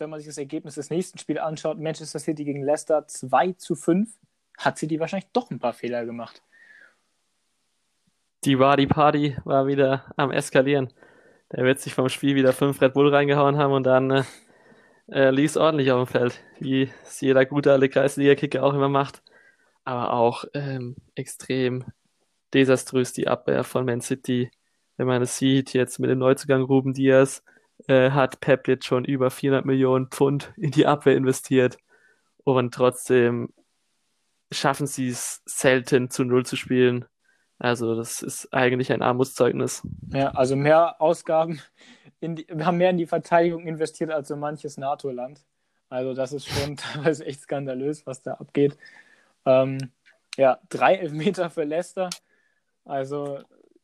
[0.00, 3.74] wenn man sich das Ergebnis des nächsten Spiels anschaut, Manchester City gegen Leicester 2 zu
[3.74, 4.08] 5,
[4.58, 6.42] hat City wahrscheinlich doch ein paar Fehler gemacht.
[8.44, 10.92] Die Wadi Party war wieder am Eskalieren.
[11.52, 14.24] Der wird sich vom Spiel wieder fünf Red Bull reingehauen haben und dann äh,
[15.08, 18.88] äh, lief es ordentlich auf dem Feld, wie es jeder gute alte Kreisliga-Kicker auch immer
[18.88, 19.22] macht.
[19.84, 21.84] Aber auch ähm, extrem
[22.54, 24.50] desaströs die Abwehr von Man City.
[24.96, 27.42] Wenn man es sieht, jetzt mit dem Neuzugang Ruben Diaz,
[27.88, 31.78] äh, hat Pep jetzt schon über 400 Millionen Pfund in die Abwehr investiert.
[32.44, 33.52] Und trotzdem
[34.50, 37.04] schaffen sie es selten zu Null zu spielen.
[37.58, 39.86] Also das ist eigentlich ein Armutszeugnis.
[40.08, 41.60] Ja, also mehr Ausgaben,
[42.22, 45.44] die, wir haben mehr in die Verteidigung investiert als so manches NATO-Land.
[45.88, 48.76] Also das ist schon teilweise echt skandalös, was da abgeht.
[49.44, 49.90] Ähm,
[50.36, 52.08] ja, drei Elfmeter für Leicester.
[52.84, 53.40] Also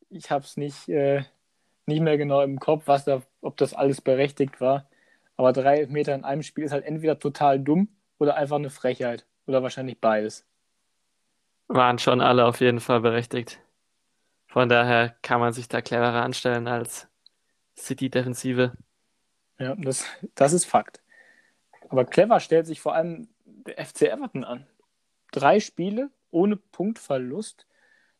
[0.09, 1.22] ich habe es nicht, äh,
[1.87, 4.88] nicht mehr genau im Kopf, was da, ob das alles berechtigt war.
[5.37, 9.27] Aber drei Elfmeter in einem Spiel ist halt entweder total dumm oder einfach eine Frechheit.
[9.46, 10.44] Oder wahrscheinlich beides.
[11.68, 13.61] Waren schon alle auf jeden Fall berechtigt.
[14.49, 17.09] Von daher kann man sich da cleverer anstellen als
[17.77, 18.72] City-Defensive.
[19.59, 21.01] Ja, das, das ist Fakt.
[21.88, 24.66] Aber clever stellt sich vor allem der FC Everton an.
[25.33, 27.66] Drei Spiele ohne Punktverlust.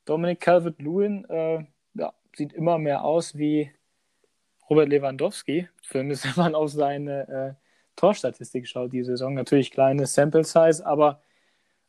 [0.05, 1.65] Dominic Calvert-Lewin äh,
[2.37, 3.71] sieht immer mehr aus wie
[4.69, 9.35] Robert Lewandowski, zumindest wenn man auf seine äh, Torstatistik schaut die Saison.
[9.35, 11.23] Natürlich kleine Sample Size, aber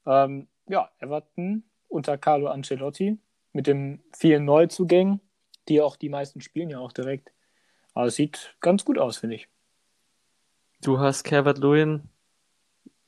[0.05, 3.17] ähm, ja, Everton unter Carlo Ancelotti
[3.51, 5.21] mit den vielen Neuzugängen,
[5.67, 7.31] die auch die meisten spielen ja auch direkt.
[7.93, 9.49] Aber es sieht ganz gut aus, finde ich.
[10.81, 12.09] Du hast Calvert Lewin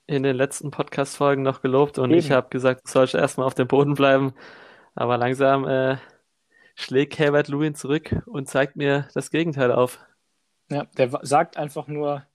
[0.07, 2.19] in den letzten Podcast-Folgen noch gelobt und Eben.
[2.19, 4.33] ich habe gesagt, du sollst erstmal auf dem Boden bleiben.
[4.95, 5.97] Aber langsam äh,
[6.79, 9.99] schlägt Calvert Lewin zurück und zeigt mir das Gegenteil auf.
[10.69, 12.25] Ja, der sagt einfach nur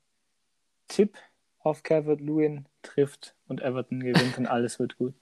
[0.89, 1.17] Tipp
[1.61, 5.15] auf Calvert Lewin trifft und Everton gewinnt und alles wird gut.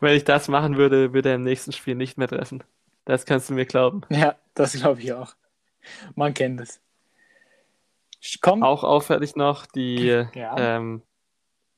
[0.00, 2.64] Wenn ich das machen würde, würde er im nächsten Spiel nicht mehr treffen.
[3.04, 4.02] Das kannst du mir glauben.
[4.08, 5.34] Ja, das glaube ich auch.
[6.14, 6.80] Man kennt es.
[8.40, 8.62] Kommt.
[8.62, 10.56] Auch auffällig noch die Ja.
[10.56, 11.02] ähm,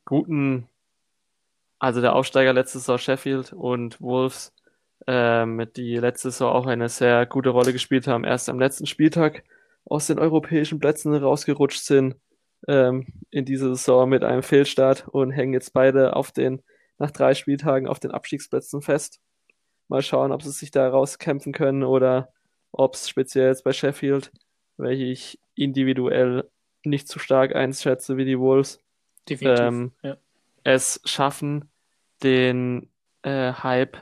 [0.05, 0.69] guten,
[1.79, 4.54] also der Aufsteiger letzte Saison Sheffield und Wolves,
[5.07, 9.45] ähm, die letzte Saison auch eine sehr gute Rolle gespielt haben, erst am letzten Spieltag
[9.85, 12.17] aus den europäischen Plätzen rausgerutscht sind
[12.69, 16.63] ähm, in dieser Saison mit einem Fehlstart und hängen jetzt beide auf den,
[16.99, 19.21] nach drei Spieltagen auf den Abstiegsplätzen fest.
[19.89, 22.33] Mal schauen, ob sie sich da rauskämpfen können oder
[22.73, 24.33] ob es speziell jetzt bei Sheffield,
[24.77, 26.49] welche ich individuell
[26.85, 28.81] nicht so stark einschätze wie die Wolves,
[29.29, 30.17] ähm, ja.
[30.65, 31.71] es schaffen,
[32.23, 32.89] den
[33.23, 33.99] äh, Hype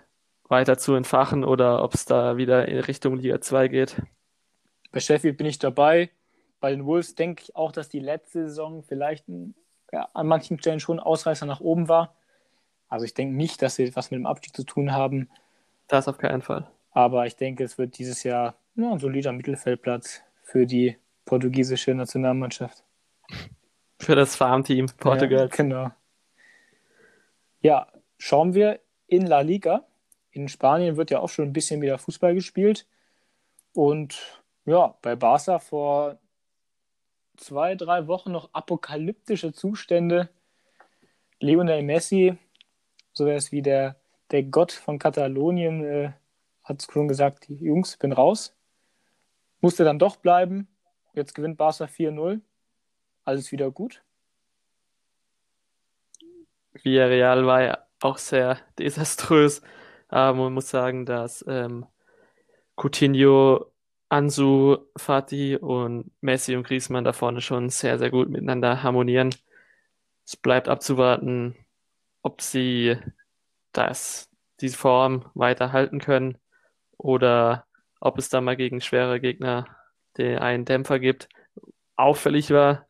[0.53, 4.01] weiter zu entfachen oder ob es da wieder in Richtung Liga 2 geht.
[4.93, 6.11] Bei Sheffield bin ich dabei.
[6.61, 9.25] Bei den Wolves denke ich auch, dass die letzte Saison vielleicht
[9.91, 12.15] ja, an manchen Stellen schon ein Ausreißer nach oben war.
[12.89, 15.29] Also ich denke nicht, dass sie was mit dem Abstieg zu tun haben.
[15.89, 16.71] Das auf keinen Fall.
[16.93, 22.85] Aber ich denke, es wird dieses Jahr ja, ein solider Mittelfeldplatz für die portugiesische Nationalmannschaft.
[23.99, 25.49] Für das Farmteam Portugal.
[25.51, 25.91] Ja, genau.
[27.61, 27.87] Ja,
[28.19, 29.87] schauen wir in La Liga.
[30.33, 32.87] In Spanien wird ja auch schon ein bisschen wieder Fußball gespielt.
[33.75, 36.19] Und ja, bei Barca vor
[37.37, 40.29] zwei, drei Wochen noch apokalyptische Zustände.
[41.41, 42.39] Lionel Messi,
[43.13, 43.97] so wäre es wie der,
[44.31, 46.13] der Gott von Katalonien, äh,
[46.63, 48.55] hat schon gesagt, Jungs, bin raus.
[49.61, 50.69] Musste dann doch bleiben.
[51.15, 52.41] Jetzt gewinnt Barca 4-0.
[53.25, 54.03] Alles wieder gut.
[56.73, 59.63] Villarreal war ja auch sehr desaströs.
[60.13, 61.87] Aber man muss sagen, dass ähm,
[62.77, 63.73] Coutinho,
[64.11, 69.35] Ansu, Fati und Messi und Griezmann da vorne schon sehr, sehr gut miteinander harmonieren.
[70.27, 71.57] Es bleibt abzuwarten,
[72.23, 72.99] ob sie
[73.73, 74.29] das,
[74.61, 76.37] diese Form weiterhalten können
[76.99, 77.67] oder
[78.01, 79.67] ob es da mal gegen schwere Gegner
[80.19, 81.31] den einen Dämpfer gibt.
[81.97, 82.87] Auffällig war,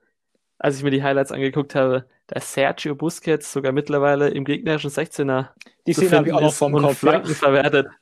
[0.58, 5.50] als ich mir die Highlights angeguckt habe, dass Sergio Busquets sogar mittlerweile im gegnerischen 16er
[5.86, 6.98] Die Szene habe ich auch noch vom Kopf.
[6.98, 7.34] Flanken Ja.
[7.34, 7.88] verwertet.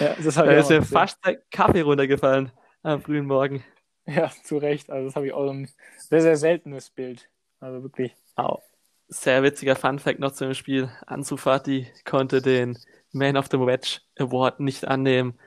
[0.00, 2.50] Ja, das Da ist mir fast der Kaffee runtergefallen
[2.82, 3.62] am frühen Morgen.
[4.04, 4.90] Ja, zu Recht.
[4.90, 7.28] Also das habe ich auch ein sehr, sehr seltenes Bild.
[7.60, 8.12] Also wirklich.
[8.34, 8.60] Au.
[9.06, 10.90] Sehr witziger Funfact noch zu dem Spiel.
[11.06, 12.76] Ansu Fati konnte den
[13.12, 15.38] Man of the Match Award nicht annehmen,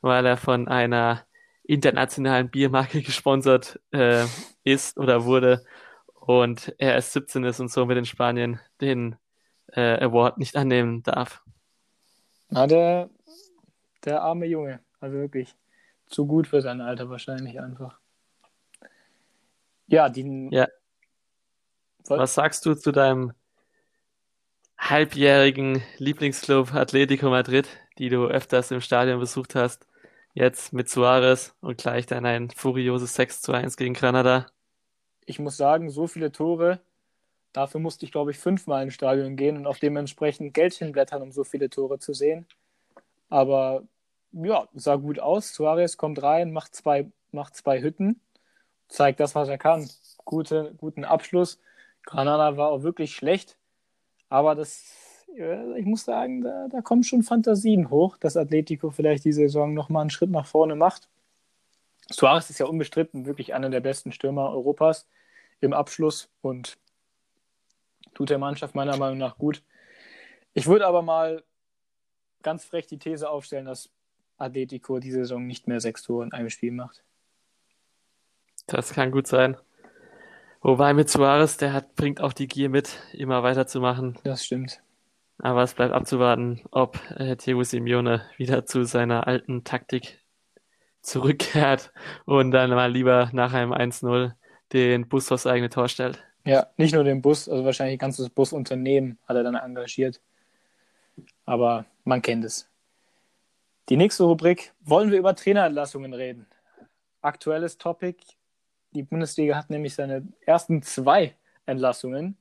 [0.00, 1.24] weil er von einer
[1.64, 4.24] internationalen Biermarke gesponsert äh,
[4.62, 5.64] ist oder wurde
[6.14, 9.16] und er erst 17 ist und somit in Spanien den
[9.72, 11.42] äh, Award nicht annehmen darf.
[12.50, 13.10] Na, der,
[14.04, 14.80] der arme Junge.
[15.00, 15.54] Also wirklich
[16.06, 17.98] zu gut für sein Alter wahrscheinlich einfach.
[19.86, 20.48] Ja, die.
[20.50, 20.68] Ja.
[22.08, 23.32] Was sagst du zu deinem
[24.78, 29.86] halbjährigen Lieblingsclub Atletico Madrid, die du öfters im Stadion besucht hast,
[30.32, 34.46] jetzt mit Suarez und gleich dann ein furioses 6 zu 1 gegen Granada?
[35.26, 36.80] Ich muss sagen, so viele Tore.
[37.58, 41.32] Dafür musste ich, glaube ich, fünfmal ins Stadion gehen und auf dementsprechend Geld hinblättern, um
[41.32, 42.46] so viele Tore zu sehen.
[43.30, 43.82] Aber
[44.30, 45.54] ja, sah gut aus.
[45.54, 48.20] Suarez kommt rein, macht zwei, macht zwei Hütten,
[48.86, 49.90] zeigt das, was er kann.
[50.24, 51.58] Gute, guten Abschluss.
[52.04, 53.58] Granada war auch wirklich schlecht.
[54.28, 54.94] Aber das,
[55.26, 60.02] ich muss sagen, da, da kommen schon Fantasien hoch, dass Atletico vielleicht diese Saison nochmal
[60.02, 61.08] einen Schritt nach vorne macht.
[62.08, 65.08] Suarez ist ja unbestritten wirklich einer der besten Stürmer Europas
[65.60, 66.78] im Abschluss und
[68.14, 69.62] tut der Mannschaft meiner Meinung nach gut.
[70.54, 71.42] Ich würde aber mal
[72.42, 73.90] ganz frech die These aufstellen, dass
[74.38, 77.02] Atletico diese Saison nicht mehr sechs Tore in einem Spiel macht.
[78.66, 79.56] Das kann gut sein.
[80.60, 84.18] Wobei mit Suarez, der hat, bringt auch die Gier mit, immer weiterzumachen.
[84.24, 84.82] Das stimmt.
[85.38, 90.18] Aber es bleibt abzuwarten, ob äh, Diego Simeone wieder zu seiner alten Taktik
[91.00, 91.92] zurückkehrt
[92.24, 94.32] und dann mal lieber nach einem 1-0
[94.72, 96.22] den Bus aufs eigene Tor stellt.
[96.48, 100.22] Ja, nicht nur den Bus, also wahrscheinlich ein ganzes Busunternehmen hat er dann engagiert.
[101.44, 102.70] Aber man kennt es.
[103.90, 106.46] Die nächste Rubrik, wollen wir über Trainerentlassungen reden?
[107.20, 108.24] Aktuelles Topic.
[108.92, 111.34] Die Bundesliga hat nämlich seine ersten zwei
[111.66, 112.38] Entlassungen.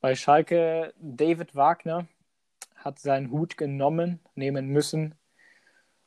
[0.00, 2.08] Bei Schalke David Wagner
[2.76, 5.14] hat seinen Hut genommen, nehmen müssen.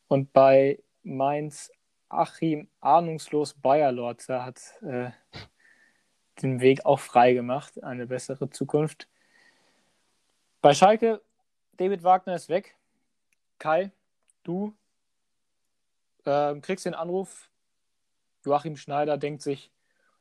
[0.08, 1.72] Und bei Mainz
[2.08, 5.12] Achim ahnungslos Bayerlotzer hat äh,
[6.42, 9.08] den Weg auch frei gemacht, eine bessere Zukunft.
[10.62, 11.22] Bei Schalke,
[11.78, 12.76] David Wagner ist weg.
[13.60, 13.92] Kai,
[14.44, 14.74] du
[16.26, 17.50] äh, kriegst den Anruf.
[18.46, 19.72] Joachim Schneider denkt sich,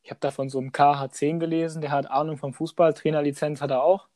[0.03, 3.71] ich habe da von so einem KH10 gelesen, der hat Ahnung vom Fußball, Trainerlizenz hat
[3.71, 4.09] er auch.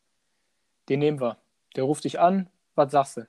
[0.89, 1.37] Den nehmen wir.
[1.77, 2.49] Der ruft dich an.
[2.75, 3.29] Was sagst du?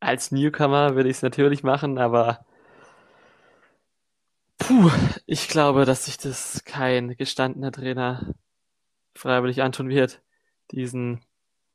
[0.00, 2.44] Als Newcomer würde ich es natürlich machen, aber
[4.66, 4.90] puh,
[5.26, 8.34] ich glaube, dass sich das kein gestandener Trainer
[9.14, 10.22] freiwillig antun wird,
[10.70, 11.20] diesen,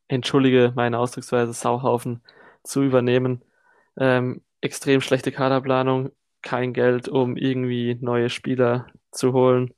[0.07, 2.21] entschuldige meine Ausdrucksweise, Sauhaufen
[2.63, 3.43] zu übernehmen.
[3.97, 9.73] Ähm, extrem schlechte Kaderplanung, kein Geld, um irgendwie neue Spieler zu holen.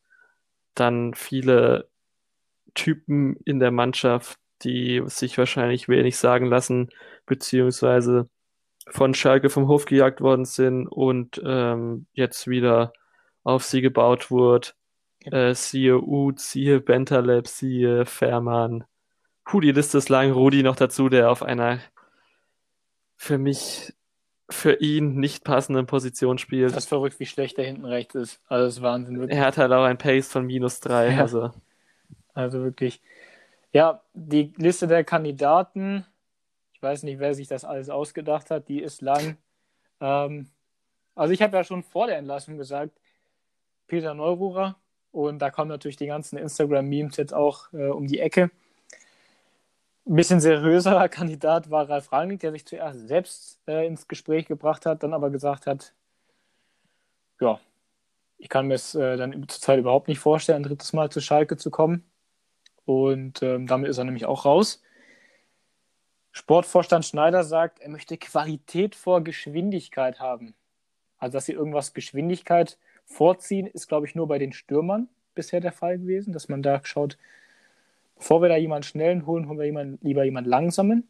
[0.74, 1.90] Dann viele
[2.76, 6.90] Typen in der Mannschaft, die sich wahrscheinlich wenig sagen lassen,
[7.26, 8.30] beziehungsweise
[8.88, 12.94] von Schalke vom Hof gejagt worden sind und ähm, jetzt wieder
[13.44, 14.70] auf sie gebaut wurde.
[15.26, 18.86] Äh, siehe Uth, siehe Bentaleb, siehe Fährmann.
[19.46, 20.32] Puh, die Liste ist lang.
[20.32, 21.80] Rudi noch dazu, der auf einer
[23.18, 23.94] für mich,
[24.50, 26.72] für ihn nicht passenden Position spielt.
[26.72, 28.42] Das ist verrückt, wie schlecht der hinten rechts ist.
[28.48, 29.20] Also das ist Wahnsinn.
[29.20, 29.38] Wirklich.
[29.38, 31.14] Er hat halt auch ein Pace von minus drei.
[31.14, 31.22] Ja.
[31.22, 31.52] Also.
[32.34, 33.02] also wirklich.
[33.74, 36.06] Ja, die Liste der Kandidaten
[36.82, 38.68] ich weiß nicht, wer sich das alles ausgedacht hat.
[38.68, 39.38] Die ist lang.
[40.00, 40.50] Ähm,
[41.14, 43.00] also ich habe ja schon vor der Entlassung gesagt,
[43.92, 44.78] Peter Neururer.
[45.12, 48.50] Und da kommen natürlich die ganzen Instagram-Memes jetzt auch äh, um die Ecke.
[50.08, 54.86] Ein bisschen seriöserer Kandidat war Ralf Rangnick, der sich zuerst selbst äh, ins Gespräch gebracht
[54.86, 55.94] hat, dann aber gesagt hat,
[57.42, 57.60] ja,
[58.38, 61.58] ich kann mir es äh, dann zurzeit überhaupt nicht vorstellen, ein drittes Mal zu Schalke
[61.58, 62.06] zu kommen.
[62.86, 64.82] Und ähm, damit ist er nämlich auch raus.
[66.32, 70.56] Sportvorstand Schneider sagt, er möchte Qualität vor Geschwindigkeit haben.
[71.18, 72.78] Also, dass sie irgendwas Geschwindigkeit
[73.12, 76.82] vorziehen, ist, glaube ich, nur bei den Stürmern bisher der Fall gewesen, dass man da
[76.84, 77.18] schaut,
[78.16, 81.08] bevor wir da jemanden schnellen holen, holen wir jemanden, lieber jemanden langsamen.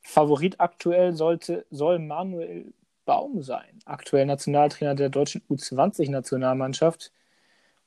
[0.00, 2.72] Favorit aktuell sollte, soll Manuel
[3.04, 7.12] Baum sein, aktuell Nationaltrainer der deutschen U20-Nationalmannschaft.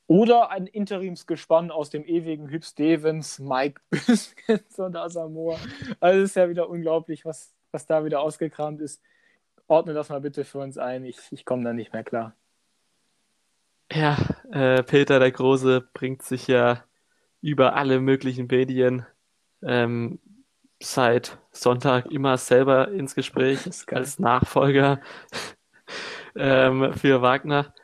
[0.06, 5.58] Oder ein Interimsgespann aus dem ewigen Hüb Stevens, Mike Biskins und Asamoah.
[6.00, 9.02] Also es ist ja wieder unglaublich, was, was da wieder ausgekramt ist.
[9.66, 11.04] Ordne das mal bitte für uns ein.
[11.04, 12.34] Ich, ich komme da nicht mehr klar.
[13.90, 14.18] Ja,
[14.52, 16.84] äh, Peter der Große bringt sich ja
[17.40, 19.06] über alle möglichen Medien
[19.62, 20.20] ähm,
[20.80, 23.60] seit Sonntag immer selber ins Gespräch
[23.92, 25.00] als Nachfolger
[26.36, 27.74] ähm, für Wagner.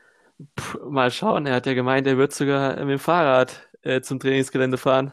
[0.56, 4.20] Puh, mal schauen, er hat ja gemeint, er wird sogar mit dem Fahrrad äh, zum
[4.20, 5.12] Trainingsgelände fahren.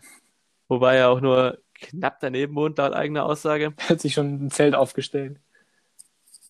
[0.69, 3.73] Wobei er auch nur knapp daneben wohnt, laut eigener Aussage.
[3.77, 5.39] Er hat sich schon ein Zelt aufgestellt.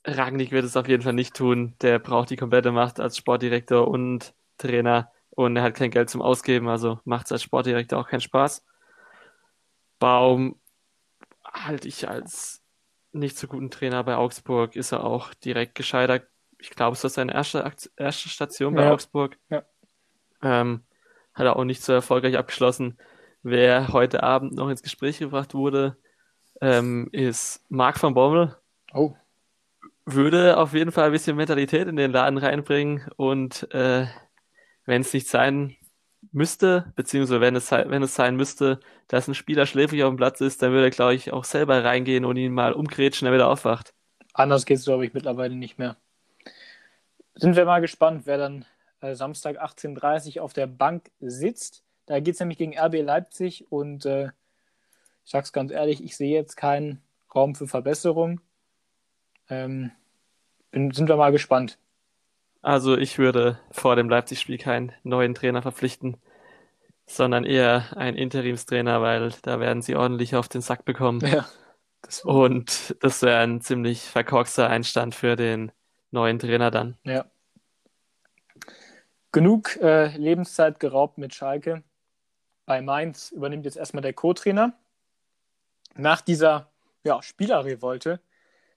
[0.04, 1.76] Rangnick wird es auf jeden Fall nicht tun.
[1.82, 6.22] Der braucht die komplette Macht als Sportdirektor und Trainer und er hat kein Geld zum
[6.22, 8.66] Ausgeben, also macht es als Sportdirektor auch keinen Spaß.
[10.00, 10.60] Baum
[11.44, 12.62] halte ich als
[13.12, 16.28] nicht so guten Trainer bei Augsburg, ist er auch direkt gescheitert
[16.62, 18.92] ich glaube, es war seine erste, erste Station bei ja.
[18.92, 19.38] Augsburg.
[19.50, 19.64] Ja.
[20.44, 20.84] Ähm,
[21.34, 22.98] hat er auch nicht so erfolgreich abgeschlossen.
[23.42, 25.98] Wer heute Abend noch ins Gespräch gebracht wurde,
[26.62, 28.56] ähm, ist Marc van Bommel.
[28.94, 29.16] Oh.
[30.14, 34.08] Würde auf jeden Fall ein bisschen Mentalität in den Laden reinbringen und äh,
[34.86, 35.76] wenn es nicht sein
[36.32, 40.42] müsste, beziehungsweise wenn es, wenn es sein müsste, dass ein Spieler schläfrig auf dem Platz
[40.42, 43.50] ist, dann würde er, glaube ich, auch selber reingehen und ihn mal umgrätschen, damit er
[43.50, 43.94] aufwacht.
[44.34, 45.98] Anders geht es, glaube ich, mittlerweile nicht mehr
[47.36, 48.66] sind wir mal gespannt, wer dann
[49.02, 51.84] äh, Samstag 18.30 Uhr auf der Bank sitzt.
[52.06, 54.30] Da geht es nämlich gegen RB Leipzig und äh,
[55.24, 57.02] ich sage es ganz ehrlich, ich sehe jetzt keinen
[57.34, 58.42] Raum für Verbesserung.
[59.50, 59.92] Ähm,
[60.72, 61.78] bin, sind wir mal gespannt.
[62.62, 66.18] Also ich würde vor dem Leipzig-Spiel keinen neuen Trainer verpflichten,
[67.06, 71.22] sondern eher einen Interimstrainer, weil da werden sie ordentlich auf den Sack bekommen.
[71.22, 71.48] Ja,
[72.02, 75.72] das und das wäre ein ziemlich verkorkster Einstand für den
[76.12, 76.98] neuen Trainer dann.
[77.04, 77.26] Ja.
[79.32, 81.84] Genug äh, Lebenszeit geraubt mit Schalke.
[82.66, 84.74] Bei Mainz übernimmt jetzt erstmal der Co-Trainer.
[85.96, 86.70] Nach dieser
[87.04, 88.20] ja, Spielerrevolte,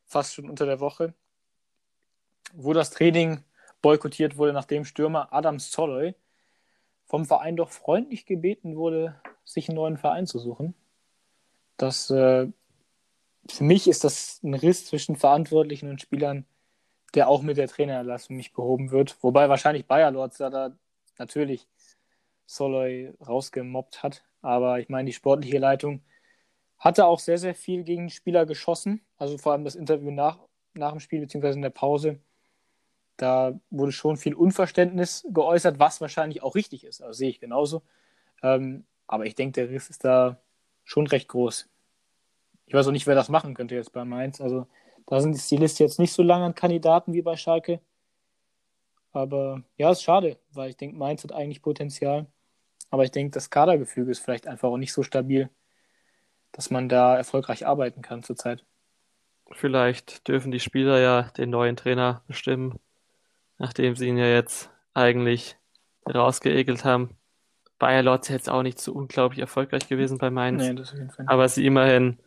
[0.05, 1.13] fast schon unter der Woche,
[2.53, 3.43] wo das Training
[3.83, 6.15] boykottiert wurde, nachdem Stürmer Adam Soloy
[7.07, 10.75] vom Verein doch freundlich gebeten wurde, sich einen neuen Verein zu suchen.
[11.77, 12.49] Das, äh,
[13.51, 16.47] für mich ist das ein Riss zwischen Verantwortlichen und Spielern,
[17.15, 19.17] der auch mit der Trainererlassung nicht behoben wird.
[19.23, 20.73] Wobei wahrscheinlich Bayer Lords da
[21.19, 21.69] natürlich
[22.47, 24.25] Soloy rausgemobbt hat.
[24.43, 26.03] Aber ich meine, die sportliche Leitung
[26.79, 29.01] hatte auch sehr, sehr viel gegen Spieler geschossen.
[29.17, 30.39] Also vor allem das Interview nach,
[30.75, 32.21] nach dem Spiel, beziehungsweise in der Pause.
[33.17, 37.01] Da wurde schon viel Unverständnis geäußert, was wahrscheinlich auch richtig ist.
[37.03, 37.83] Also sehe ich genauso.
[38.43, 40.39] Ähm, aber ich denke, der Riss ist da
[40.85, 41.69] schon recht groß.
[42.67, 44.41] Ich weiß auch nicht, wer das machen könnte jetzt bei Mainz.
[44.41, 44.67] Also
[45.07, 47.81] da sind die Liste jetzt nicht so lang an Kandidaten wie bei Schalke.
[49.13, 52.27] Aber ja, ist schade, weil ich denke, Mainz hat eigentlich Potenzial.
[52.91, 55.51] Aber ich denke, das Kadergefüge ist vielleicht einfach auch nicht so stabil,
[56.53, 58.65] dass man da erfolgreich arbeiten kann zurzeit.
[59.53, 62.79] Vielleicht dürfen die Spieler ja den neuen Trainer bestimmen,
[63.59, 65.57] nachdem sie ihn ja jetzt eigentlich
[66.13, 67.17] rausgeekelt haben.
[67.79, 70.63] Bayer Lotz jetzt auch nicht so unglaublich erfolgreich gewesen bei Mainz.
[70.63, 71.09] Nee.
[71.27, 72.19] Aber sie immerhin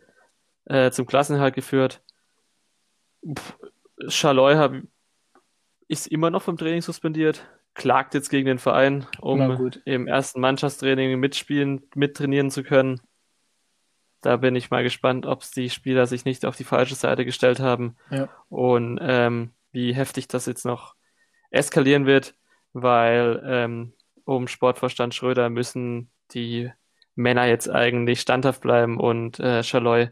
[0.65, 2.01] äh, zum Klassenhalt geführt.
[4.07, 4.83] Schaloi
[5.87, 11.19] ist immer noch vom Training suspendiert, klagt jetzt gegen den Verein, um im ersten Mannschaftstraining
[11.19, 13.01] mitspielen, mittrainieren zu können.
[14.21, 17.59] Da bin ich mal gespannt, ob die Spieler sich nicht auf die falsche Seite gestellt
[17.59, 18.29] haben ja.
[18.49, 20.95] und ähm, wie heftig das jetzt noch
[21.49, 22.35] eskalieren wird,
[22.73, 23.93] weil ähm,
[24.25, 26.71] um Sportvorstand Schröder müssen die
[27.15, 30.09] Männer jetzt eigentlich standhaft bleiben und äh, Schaloi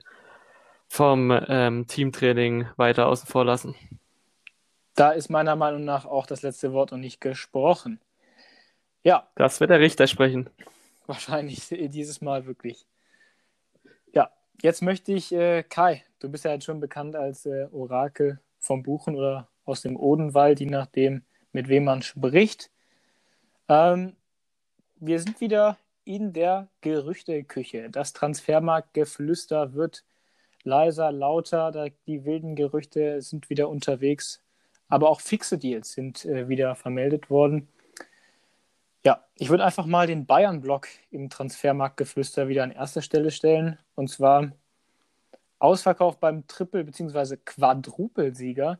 [0.87, 3.75] vom ähm, Teamtraining weiter außen vor lassen.
[4.95, 7.99] Da ist meiner Meinung nach auch das letzte Wort noch nicht gesprochen.
[9.03, 9.27] Ja.
[9.35, 10.49] Das wird der Richter sprechen.
[11.05, 12.85] Wahrscheinlich dieses Mal wirklich.
[14.13, 14.31] Ja,
[14.61, 18.81] jetzt möchte ich, äh, Kai, du bist ja jetzt schon bekannt als äh, Orakel vom
[18.81, 22.69] Buchen oder aus dem Odenwald, je nachdem, mit wem man spricht.
[23.67, 24.15] Ähm,
[24.97, 27.89] wir sind wieder in der Gerüchteküche.
[27.89, 30.03] Das Transfermarktgeflüster wird
[30.63, 34.41] leiser, lauter, die wilden Gerüchte sind wieder unterwegs,
[34.87, 37.67] aber auch fixe Deals sind äh, wieder vermeldet worden.
[39.03, 43.77] Ja, ich würde einfach mal den Bayern-Block im Transfermarktgeflüster wieder an erster Stelle stellen.
[43.93, 44.51] Und zwar
[45.59, 47.37] Ausverkauf beim Triple- bzw.
[47.37, 48.79] Quadrupelsieger.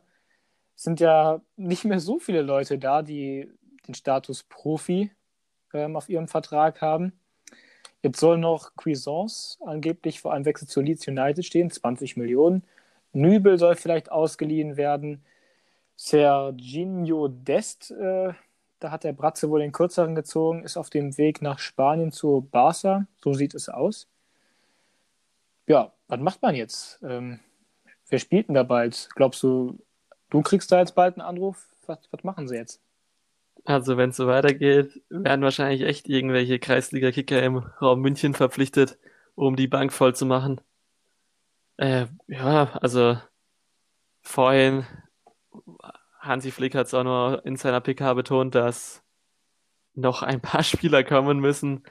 [0.76, 3.50] Sind ja nicht mehr so viele Leute da, die
[3.88, 5.10] den Status Profi
[5.72, 7.12] ähm, auf ihrem Vertrag haben.
[8.02, 12.62] Jetzt soll noch Cuisance angeblich vor einem Wechsel zu Leeds United stehen, 20 Millionen.
[13.12, 15.24] Nübel soll vielleicht ausgeliehen werden.
[15.96, 18.32] Serginho Dest, äh,
[18.78, 22.46] da hat der Bratze wohl den kürzeren gezogen, ist auf dem Weg nach Spanien zu
[22.50, 23.06] Barca.
[23.16, 24.08] So sieht es aus.
[25.66, 27.00] Ja, was macht man jetzt?
[27.02, 27.40] Ähm,
[28.08, 29.08] wer spielt denn da bald?
[29.16, 29.78] Glaubst du,
[30.36, 31.66] du kriegst da jetzt bald einen Anruf?
[31.86, 32.82] Was, was machen sie jetzt?
[33.64, 38.98] Also wenn es so weitergeht, werden wahrscheinlich echt irgendwelche Kreisliga-Kicker im Raum München verpflichtet,
[39.34, 40.60] um die Bank voll zu machen.
[41.78, 43.18] Äh, ja, also
[44.22, 44.86] vorhin,
[46.20, 49.02] Hansi Flick hat es auch nur in seiner PK betont, dass
[49.94, 51.82] noch ein paar Spieler kommen müssen.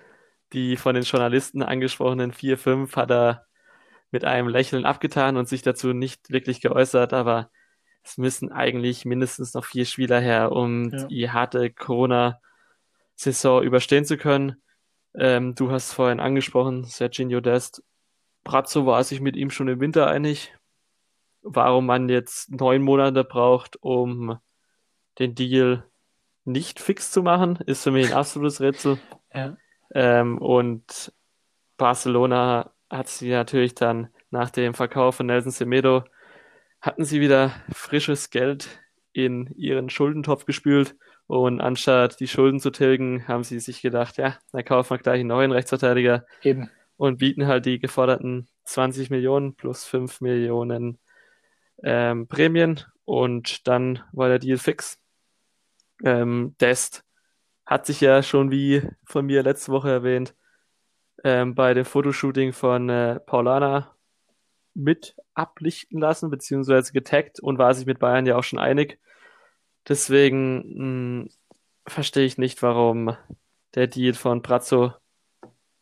[0.54, 3.48] Die von den Journalisten angesprochenen 4, 5 hat er
[4.12, 7.50] mit einem Lächeln abgetan und sich dazu nicht wirklich geäußert, aber
[8.06, 11.06] es müssen eigentlich mindestens noch vier Spieler her, um ja.
[11.08, 14.62] die harte Corona-Saison überstehen zu können.
[15.16, 17.84] Ähm, du hast vorhin angesprochen, Serginho Dest.
[18.44, 20.54] Brazzo war sich mit ihm schon im Winter einig.
[21.42, 24.38] Warum man jetzt neun Monate braucht, um
[25.18, 25.84] den Deal
[26.44, 29.00] nicht fix zu machen, ist für mich ein absolutes Rätsel.
[29.34, 29.58] Ja.
[29.96, 31.12] Ähm, und
[31.78, 36.04] Barcelona hat sie natürlich dann nach dem Verkauf von Nelson Semedo
[36.86, 38.80] hatten sie wieder frisches Geld
[39.12, 44.38] in ihren Schuldentopf gespült und anstatt die Schulden zu tilgen, haben sie sich gedacht, ja,
[44.52, 46.70] dann kaufen wir gleich einen neuen Rechtsverteidiger Eben.
[46.98, 51.00] und bieten halt die geforderten 20 Millionen plus 5 Millionen
[51.82, 55.00] ähm, Prämien und dann war der Deal fix.
[56.04, 57.04] Ähm, Dest
[57.66, 60.36] hat sich ja schon, wie von mir letzte Woche erwähnt,
[61.24, 63.95] ähm, bei dem Fotoshooting von äh, Paulana
[64.76, 69.00] mit ablichten lassen, beziehungsweise getaggt und war sich mit Bayern ja auch schon einig.
[69.88, 71.30] Deswegen mh, hm,
[71.88, 73.16] verstehe ich nicht, warum
[73.74, 74.94] der Deal von Brazzo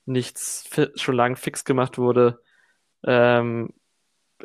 [0.05, 0.37] nicht
[0.95, 2.41] schon lang fix gemacht wurde.
[3.03, 3.73] Ähm,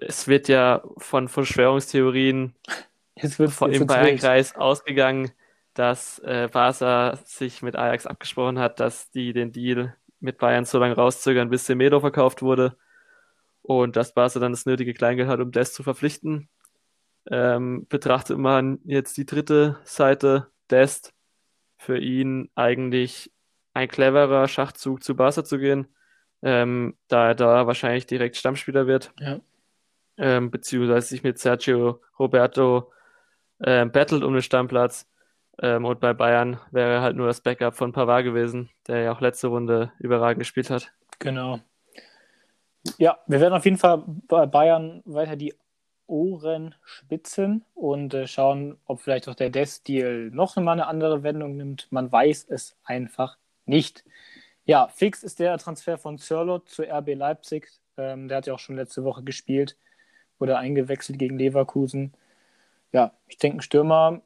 [0.01, 2.55] es wird ja von Verschwörungstheorien
[3.16, 5.32] wird, im Bayernkreis ausgegangen,
[5.74, 10.78] dass äh, Barca sich mit Ajax abgesprochen hat, dass die den Deal mit Bayern so
[10.78, 12.76] lange rauszögern, bis Semedo verkauft wurde
[13.62, 16.48] und dass Barca dann das nötige Kleingeld hat, um das zu verpflichten.
[17.30, 21.12] Ähm, betrachtet man jetzt die dritte Seite, Dest,
[21.76, 23.32] für ihn eigentlich
[23.74, 25.86] ein cleverer Schachzug zu Barca zu gehen,
[26.42, 29.12] ähm, da er da wahrscheinlich direkt Stammspieler wird.
[29.18, 29.40] Ja.
[30.16, 32.92] Ähm, beziehungsweise sich mit Sergio Roberto
[33.61, 35.06] äh, battelt um den Stammplatz.
[35.61, 39.20] Ähm, und bei Bayern wäre halt nur das Backup von Pavard gewesen, der ja auch
[39.20, 40.92] letzte Runde überragend gespielt hat.
[41.18, 41.61] Genau.
[42.99, 45.55] Ja, wir werden auf jeden Fall bei Bayern weiter die
[46.07, 51.57] Ohren spitzen und äh, schauen, ob vielleicht auch der Death-Deal noch mal eine andere Wendung
[51.57, 51.86] nimmt.
[51.91, 53.36] Man weiß es einfach
[53.66, 54.05] nicht.
[54.64, 57.70] Ja, fix ist der Transfer von Sörlot zu RB Leipzig.
[57.97, 59.76] Ähm, der hat ja auch schon letzte Woche gespielt,
[60.39, 62.14] wurde eingewechselt gegen Leverkusen.
[62.93, 64.22] Ja, ich denke, ein Stürmer,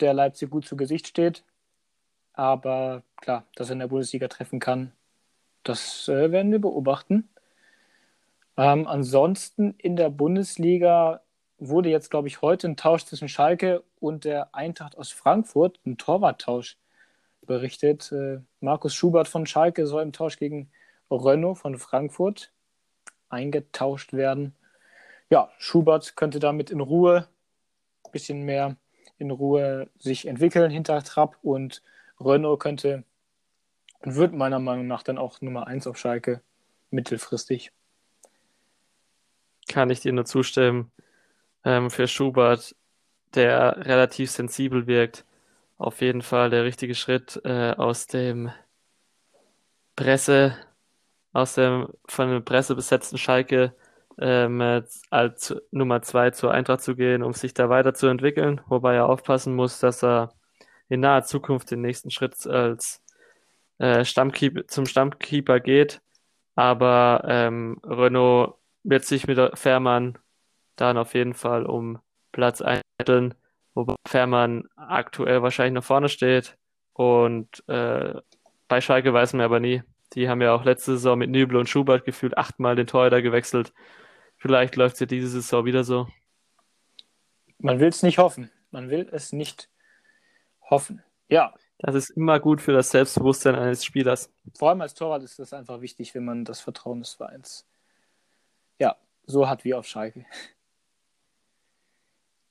[0.00, 1.44] der Leipzig gut zu Gesicht steht.
[2.34, 4.92] Aber klar, dass er in der Bundesliga treffen kann,
[5.64, 7.28] das äh, werden wir beobachten.
[8.62, 11.22] Ähm, ansonsten in der Bundesliga
[11.58, 15.98] wurde jetzt, glaube ich, heute ein Tausch zwischen Schalke und der Eintracht aus Frankfurt, ein
[15.98, 16.78] Torwarttausch,
[17.44, 18.12] berichtet.
[18.12, 20.70] Äh, Markus Schubert von Schalke soll im Tausch gegen
[21.10, 22.52] Renault von Frankfurt
[23.28, 24.54] eingetauscht werden.
[25.28, 27.26] Ja, Schubert könnte damit in Ruhe,
[28.04, 28.76] ein bisschen mehr
[29.18, 31.82] in Ruhe sich entwickeln hinter Trapp und
[32.20, 33.02] Renault könnte
[34.02, 36.42] und wird meiner Meinung nach dann auch Nummer 1 auf Schalke
[36.90, 37.72] mittelfristig
[39.72, 40.92] kann ich dir nur zustimmen.
[41.64, 42.76] Ähm, für Schubert,
[43.34, 45.24] der relativ sensibel wirkt,
[45.78, 48.50] auf jeden Fall der richtige Schritt äh, aus dem
[49.96, 50.56] Presse,
[51.32, 53.74] aus dem von der Presse besetzten Schalke
[54.18, 59.54] ähm, als Nummer zwei zur Eintracht zu gehen, um sich da weiterzuentwickeln, wobei er aufpassen
[59.54, 60.32] muss, dass er
[60.88, 63.02] in naher Zukunft den nächsten Schritt als
[63.78, 66.02] äh, Stammkeeper, zum Stammkeeper geht.
[66.54, 70.18] Aber ähm, Renault wird sich mit Fährmann
[70.76, 72.00] dann auf jeden Fall um
[72.32, 73.34] Platz einhetteln,
[73.74, 76.56] wobei Fährmann aktuell wahrscheinlich noch vorne steht.
[76.94, 78.14] Und äh,
[78.68, 79.82] bei Schalke weiß man aber nie.
[80.14, 83.72] Die haben ja auch letzte Saison mit Nübel und Schubert gefühlt achtmal den Torhüter gewechselt.
[84.36, 86.08] Vielleicht läuft es ja diese Saison wieder so.
[87.58, 88.50] Man will es nicht hoffen.
[88.70, 89.70] Man will es nicht
[90.68, 91.02] hoffen.
[91.28, 91.54] Ja.
[91.78, 94.32] Das ist immer gut für das Selbstbewusstsein eines Spielers.
[94.56, 97.66] Vor allem als Torwart ist das einfach wichtig, wenn man das Vertrauen des Vereins
[99.26, 100.24] so hat wie auf Schalke.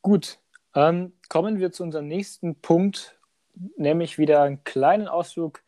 [0.02, 0.40] Gut,
[0.74, 3.20] ähm, kommen wir zu unserem nächsten Punkt,
[3.78, 5.62] nämlich wieder einen kleinen Ausflug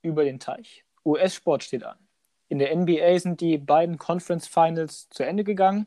[0.00, 0.84] über den Teich.
[1.04, 1.98] US-Sport steht an.
[2.48, 5.86] In der NBA sind die beiden Conference Finals zu Ende gegangen.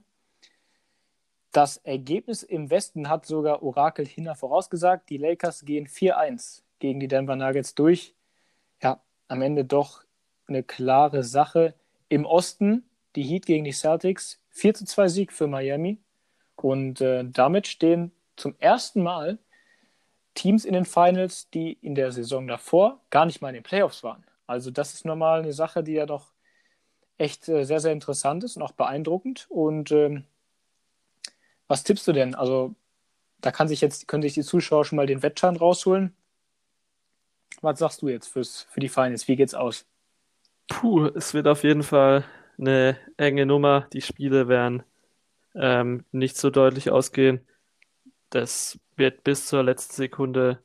[1.51, 5.09] Das Ergebnis im Westen hat sogar Orakel Hinner vorausgesagt.
[5.09, 8.15] Die Lakers gehen 4-1 gegen die Denver Nuggets durch.
[8.81, 10.03] Ja, am Ende doch
[10.47, 11.73] eine klare Sache.
[12.09, 12.83] Im Osten
[13.16, 14.39] die Heat gegen die Celtics.
[14.49, 15.99] 4 zu 2 Sieg für Miami.
[16.55, 19.39] Und äh, damit stehen zum ersten Mal
[20.34, 24.03] Teams in den Finals, die in der Saison davor gar nicht mal in den Playoffs
[24.03, 24.26] waren.
[24.47, 26.34] Also das ist nochmal eine Sache, die ja doch
[27.18, 29.47] echt äh, sehr, sehr interessant ist und auch beeindruckend.
[29.49, 30.26] Und ähm,
[31.68, 32.36] was tippst du denn?
[32.36, 32.76] Also
[33.39, 36.16] da kann sich jetzt, können sich die Zuschauer schon mal den Wettschein rausholen.
[37.61, 39.28] Was sagst du jetzt fürs, für die Finals?
[39.28, 39.86] Wie geht's aus?
[40.68, 42.26] Puh, es wird auf jeden Fall
[42.58, 43.88] eine enge Nummer.
[43.93, 44.84] Die Spiele werden
[45.56, 47.41] ähm, nicht so deutlich ausgehen.
[48.30, 50.60] Das wird bis zur letzten Sekunde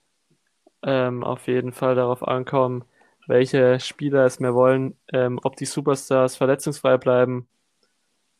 [0.82, 2.84] ähm, auf jeden Fall darauf ankommen,
[3.26, 7.48] welche Spieler es mehr wollen, ähm, ob die Superstars verletzungsfrei bleiben.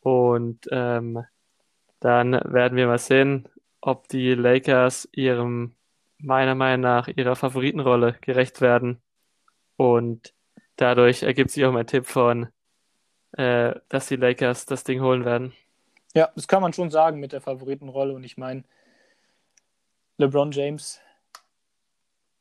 [0.01, 1.25] Und ähm,
[2.01, 3.49] dann werden wir mal sehen,
[3.81, 5.75] ob die Lakers ihrem,
[6.19, 9.01] meiner Meinung nach, ihrer Favoritenrolle gerecht werden.
[9.77, 10.35] Und
[10.77, 12.49] dadurch ergibt sich auch mein Tipp von
[13.33, 15.53] äh, dass die Lakers das Ding holen werden.
[16.15, 18.15] Ja, das kann man schon sagen mit der Favoritenrolle.
[18.15, 18.65] Und ich meine,
[20.19, 21.01] LeBron James,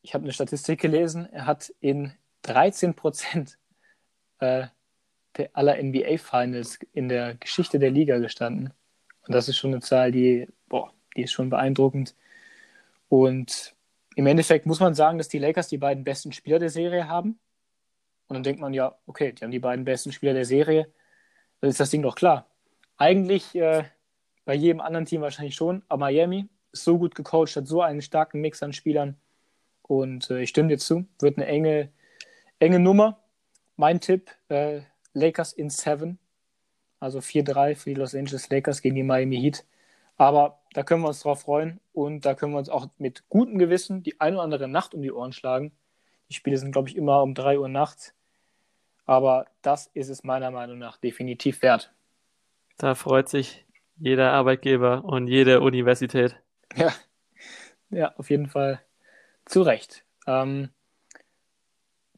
[0.01, 2.13] ich habe eine Statistik gelesen, er hat in
[2.43, 3.57] 13 Prozent
[4.39, 4.67] äh,
[5.53, 8.73] aller NBA-Finals in der Geschichte der Liga gestanden.
[9.27, 12.15] Und das ist schon eine Zahl, die, boah, die ist schon beeindruckend.
[13.07, 13.75] Und
[14.15, 17.39] im Endeffekt muss man sagen, dass die Lakers die beiden besten Spieler der Serie haben.
[18.29, 20.87] Und dann denkt man ja, okay, die haben die beiden besten Spieler der Serie,
[21.61, 22.47] dann ist das Ding doch klar.
[22.97, 23.83] Eigentlich äh,
[24.45, 28.01] bei jedem anderen Team wahrscheinlich schon, aber Miami ist so gut gecoacht, hat so einen
[28.01, 29.17] starken Mix an Spielern.
[29.81, 31.91] Und äh, ich stimme dir zu, wird eine enge,
[32.59, 33.19] enge Nummer.
[33.75, 34.81] Mein Tipp, äh,
[35.13, 36.19] Lakers in 7.
[36.99, 39.65] Also 4-3 für die Los Angeles Lakers gegen die Miami Heat.
[40.17, 43.57] Aber da können wir uns drauf freuen und da können wir uns auch mit gutem
[43.57, 45.71] Gewissen die eine oder andere Nacht um die Ohren schlagen.
[46.29, 48.13] Die Spiele sind, glaube ich, immer um 3 Uhr nachts.
[49.09, 51.91] Aber das ist es meiner Meinung nach definitiv wert.
[52.77, 53.65] Da freut sich
[53.97, 56.35] jeder Arbeitgeber und jede Universität.
[56.75, 56.93] Ja,
[57.89, 58.79] ja auf jeden Fall
[59.45, 60.05] zu Recht.
[60.27, 60.69] Ähm,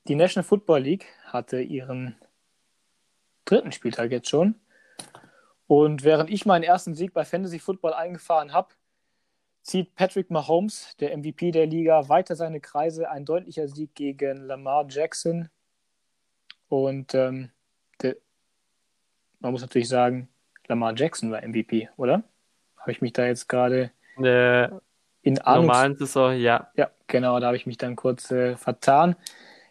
[0.10, 2.18] die National Football League hatte ihren
[3.46, 4.56] dritten Spieltag jetzt schon.
[5.68, 8.74] Und während ich meinen ersten Sieg bei Fantasy Football eingefahren habe,
[9.62, 13.10] zieht Patrick Mahomes, der MVP der Liga, weiter seine Kreise.
[13.10, 15.50] Ein deutlicher Sieg gegen Lamar Jackson
[16.72, 17.50] und ähm,
[18.02, 18.16] de,
[19.42, 20.30] man muss natürlich sagen,
[20.68, 22.24] Lamar Jackson war MVP, oder?
[22.78, 24.70] Habe ich mich da jetzt gerade äh,
[25.22, 26.72] in Ahnungs normalen Saison, ja.
[26.78, 29.18] Ja, genau, da habe ich mich dann kurz äh, vertan.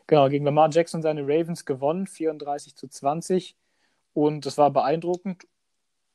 [0.09, 3.57] Genau, gegen Lamar Jackson seine Ravens gewonnen, 34 zu 20.
[4.13, 5.47] Und das war beeindruckend.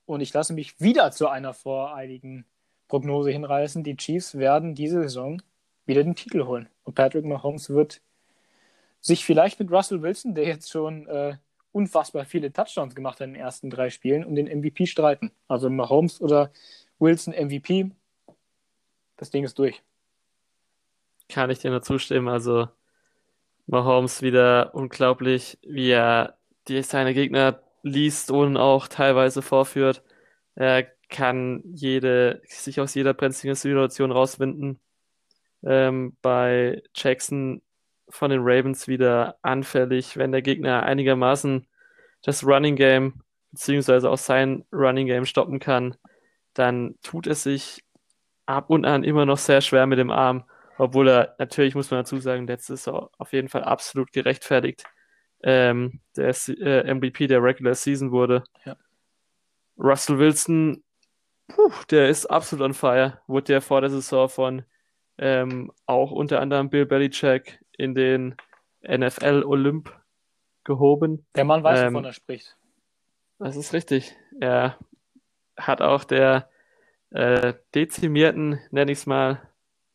[0.05, 2.45] Und ich lasse mich wieder zu einer voreiligen
[2.87, 3.83] Prognose hinreißen.
[3.83, 5.41] Die Chiefs werden diese Saison
[5.87, 6.69] wieder den Titel holen.
[6.83, 8.01] Und Patrick Mahomes wird
[9.05, 11.37] sich vielleicht mit Russell Wilson, der jetzt schon äh,
[11.71, 15.31] unfassbar viele Touchdowns gemacht hat in den ersten drei Spielen, um den MVP streiten.
[15.47, 16.51] Also Mahomes oder
[16.97, 17.91] Wilson MVP,
[19.15, 19.83] das Ding ist durch.
[21.29, 22.29] Kann ich dir nur zustimmen.
[22.29, 22.67] Also
[23.67, 30.01] Mahomes wieder unglaublich, wie er die, seine Gegner liest und auch teilweise vorführt.
[30.55, 34.79] Er kann jede, sich aus jeder brenzligen Situation rauswinden.
[35.63, 37.61] Ähm, bei Jackson
[38.09, 41.67] von den Ravens wieder anfällig, wenn der Gegner einigermaßen
[42.23, 45.95] das Running Game beziehungsweise auch sein Running Game stoppen kann,
[46.53, 47.83] dann tut es sich
[48.45, 50.43] ab und an immer noch sehr schwer mit dem Arm,
[50.77, 54.85] obwohl er natürlich, muss man dazu sagen, letztes Jahr auf jeden Fall absolut gerechtfertigt
[55.45, 58.43] ähm, der äh, MVP der Regular Season wurde.
[58.65, 58.75] Ja.
[59.77, 60.83] Russell Wilson,
[61.47, 63.21] puh, der ist absolut on fire.
[63.27, 64.63] Wurde ja vor der Saison von
[65.17, 68.35] ähm, auch unter anderem Bill Belichick in den
[68.81, 69.93] NFL Olymp
[70.63, 71.25] gehoben.
[71.35, 72.57] Der Mann weiß, ähm, wovon er spricht.
[73.39, 74.15] Das ist richtig.
[74.39, 74.77] Er
[75.57, 76.49] hat auch der
[77.11, 79.41] äh, dezimierten, nenne ich es mal,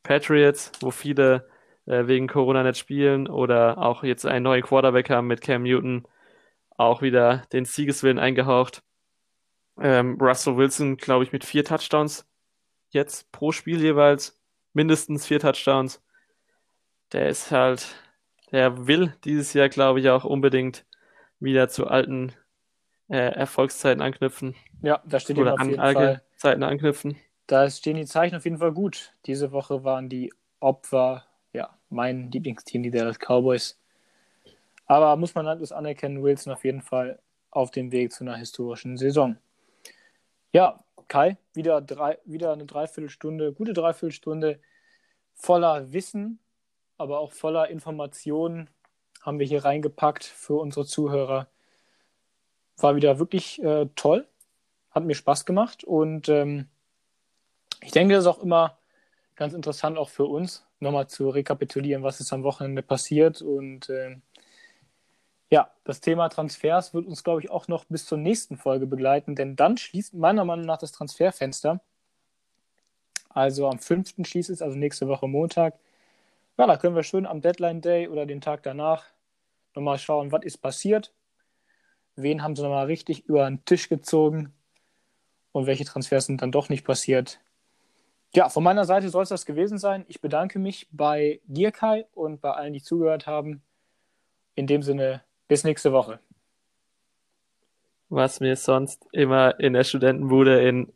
[0.03, 1.49] Patriots, wo viele
[1.87, 6.07] äh, wegen Corona nicht spielen oder auch jetzt einen neuen Quarterback haben mit Cam Newton,
[6.77, 8.83] auch wieder den Siegeswillen eingehaucht.
[9.79, 12.27] Ähm, Russell Wilson, glaube ich, mit vier Touchdowns
[12.91, 14.41] jetzt pro Spiel jeweils,
[14.73, 16.03] mindestens vier Touchdowns.
[17.13, 17.95] Der ist halt,
[18.53, 20.85] der will dieses Jahr, glaube ich, auch unbedingt
[21.41, 22.33] wieder zu alten
[23.09, 24.55] äh, Erfolgszeiten anknüpfen.
[24.83, 26.23] Ja, da steht Oder auf jeden Fall.
[26.37, 27.17] Zeiten anknüpfen.
[27.47, 29.13] Da stehen die Zeichen auf jeden Fall gut.
[29.27, 33.81] Diese Woche waren die Opfer, ja, mein Lieblingsteam, die Dallas Cowboys.
[34.87, 37.19] Aber muss man halt das anerkennen, Wilson auf jeden Fall
[37.51, 39.37] auf dem Weg zu einer historischen Saison.
[40.53, 44.61] Ja, Kai, wieder, drei, wieder eine Dreiviertelstunde, gute Dreiviertelstunde
[45.35, 46.39] voller Wissen,
[47.01, 48.69] aber auch voller Informationen
[49.23, 51.47] haben wir hier reingepackt für unsere Zuhörer.
[52.77, 54.29] War wieder wirklich äh, toll,
[54.91, 56.69] hat mir Spaß gemacht und ähm,
[57.83, 58.79] ich denke, das ist auch immer
[59.35, 63.41] ganz interessant, auch für uns, nochmal zu rekapitulieren, was ist am Wochenende passiert.
[63.41, 64.17] Und äh,
[65.49, 69.35] ja, das Thema Transfers wird uns, glaube ich, auch noch bis zur nächsten Folge begleiten,
[69.35, 71.81] denn dann schließt meiner Meinung nach das Transferfenster.
[73.31, 74.15] Also am 5.
[74.23, 75.79] schließt es, also nächste Woche Montag.
[76.61, 79.07] Ja, da können wir schön am Deadline Day oder den Tag danach
[79.75, 81.11] nochmal schauen, was ist passiert.
[82.17, 84.53] Wen haben sie nochmal richtig über den Tisch gezogen
[85.53, 87.41] und welche Transfers sind dann doch nicht passiert.
[88.35, 90.05] Ja, von meiner Seite soll es das gewesen sein.
[90.07, 93.63] Ich bedanke mich bei dir, Kai, und bei allen, die zugehört haben.
[94.55, 96.21] In dem Sinne, bis nächste Woche.
[98.11, 100.93] Was wir sonst immer in der Studentenbude in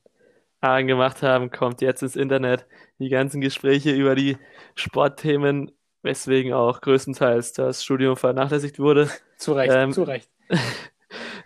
[0.65, 2.67] Aachen gemacht haben, kommt jetzt ins Internet.
[2.99, 4.39] Die ganzen Gespräche über die
[4.75, 5.71] Sportthemen,
[6.03, 9.11] weswegen auch größtenteils das Studium vernachlässigt wurde.
[9.37, 10.31] zu Recht, ähm, zu Recht.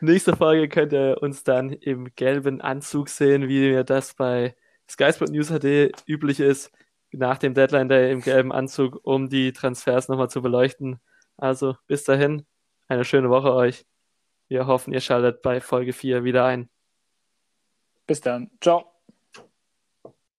[0.00, 4.54] nächste Folge könnt ihr uns dann im gelben Anzug sehen, wie wir das bei
[4.88, 6.72] Sky Sport News HD üblich ist,
[7.10, 11.00] nach dem Deadline Day im gelben Anzug, um die Transfers nochmal zu beleuchten.
[11.36, 12.46] Also bis dahin,
[12.88, 13.84] eine schöne Woche euch.
[14.48, 16.70] Wir hoffen, ihr schaltet bei Folge 4 wieder ein.
[18.06, 18.50] Bis dann.
[18.60, 18.97] Ciao.